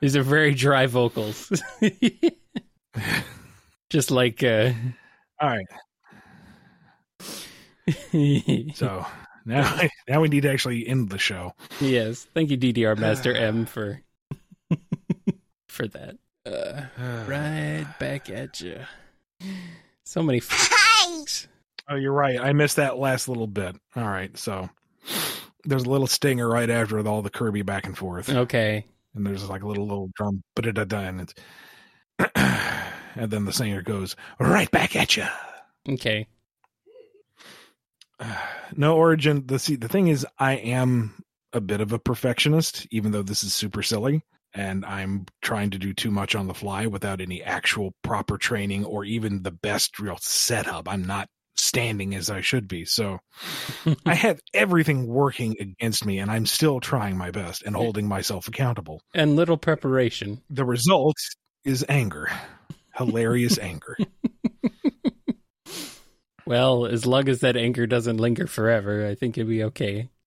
[0.00, 1.50] These are very dry vocals.
[3.90, 4.72] Just like uh
[5.40, 5.66] all right.
[8.74, 9.06] So
[9.46, 11.52] now, now we need to actually end the show.
[11.80, 12.26] yes.
[12.34, 14.02] Thank you DDR Master M for
[15.68, 16.16] for that.
[16.44, 16.82] Uh
[17.28, 18.80] right back at you.
[20.04, 20.72] So many f-
[21.88, 22.40] Oh, you're right.
[22.40, 23.76] I missed that last little bit.
[23.94, 24.36] All right.
[24.36, 24.68] So
[25.64, 28.28] there's a little stinger right after with all the Kirby back and forth.
[28.28, 28.84] Okay.
[29.14, 31.34] And there's like a little little drum, but it and it's
[33.14, 35.26] and then the singer goes right back at you.
[35.88, 36.26] Okay.
[38.76, 39.46] No origin.
[39.46, 43.44] The see the thing is, I am a bit of a perfectionist, even though this
[43.44, 47.42] is super silly, and I'm trying to do too much on the fly without any
[47.42, 50.88] actual proper training or even the best real setup.
[50.88, 52.84] I'm not standing as I should be.
[52.84, 53.18] So
[54.06, 58.48] I have everything working against me, and I'm still trying my best and holding myself
[58.48, 59.00] accountable.
[59.14, 60.42] and little preparation.
[60.50, 61.16] The result
[61.64, 62.30] is anger,
[62.96, 63.96] hilarious anger.
[66.46, 70.10] Well, as long as that anger doesn't linger forever, I think it'd be okay.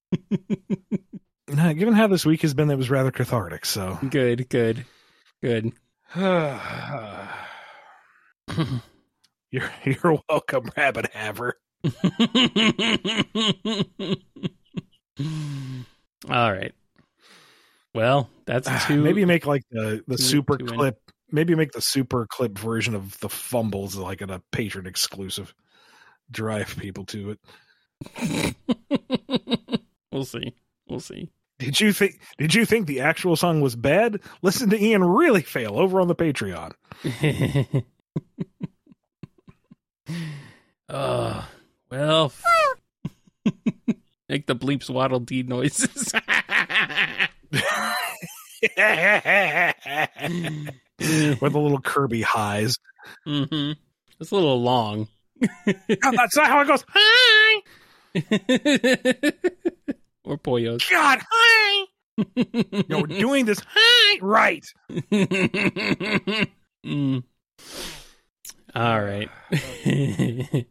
[1.52, 3.66] Nah, Given how this week has been, it was rather cathartic.
[3.66, 3.98] So.
[4.08, 4.86] Good, good,
[5.42, 5.72] good.
[9.52, 11.58] You're you're welcome, Rabbit Haver.
[16.30, 16.74] All right.
[17.96, 19.02] Well, that's ah, two.
[19.02, 21.00] maybe make like the the two- super two clip.
[21.32, 25.54] Maybe make the super clip version of the fumbles like a patron exclusive.
[26.32, 28.56] Drive people to it.
[30.12, 30.54] we'll see.
[30.88, 31.32] We'll see.
[31.60, 32.20] Did you think?
[32.38, 34.22] Did you think the actual song was bad?
[34.42, 36.72] Listen to Ian really fail over on the Patreon.
[40.90, 41.50] oh,
[41.92, 42.32] well.
[44.30, 46.14] Make the bleeps waddle dee noises.
[51.42, 52.78] With a little Kirby highs.
[53.28, 53.74] Mm-hmm.
[54.20, 55.10] It's a little long.
[55.40, 56.84] God, that's not how it goes.
[56.90, 57.62] Hi,
[60.24, 60.90] or Poyos.
[60.90, 61.86] God, hi.
[62.90, 63.62] No, we're doing this.
[63.66, 64.66] Hi, right.
[66.86, 67.24] mm.
[68.76, 69.30] All right.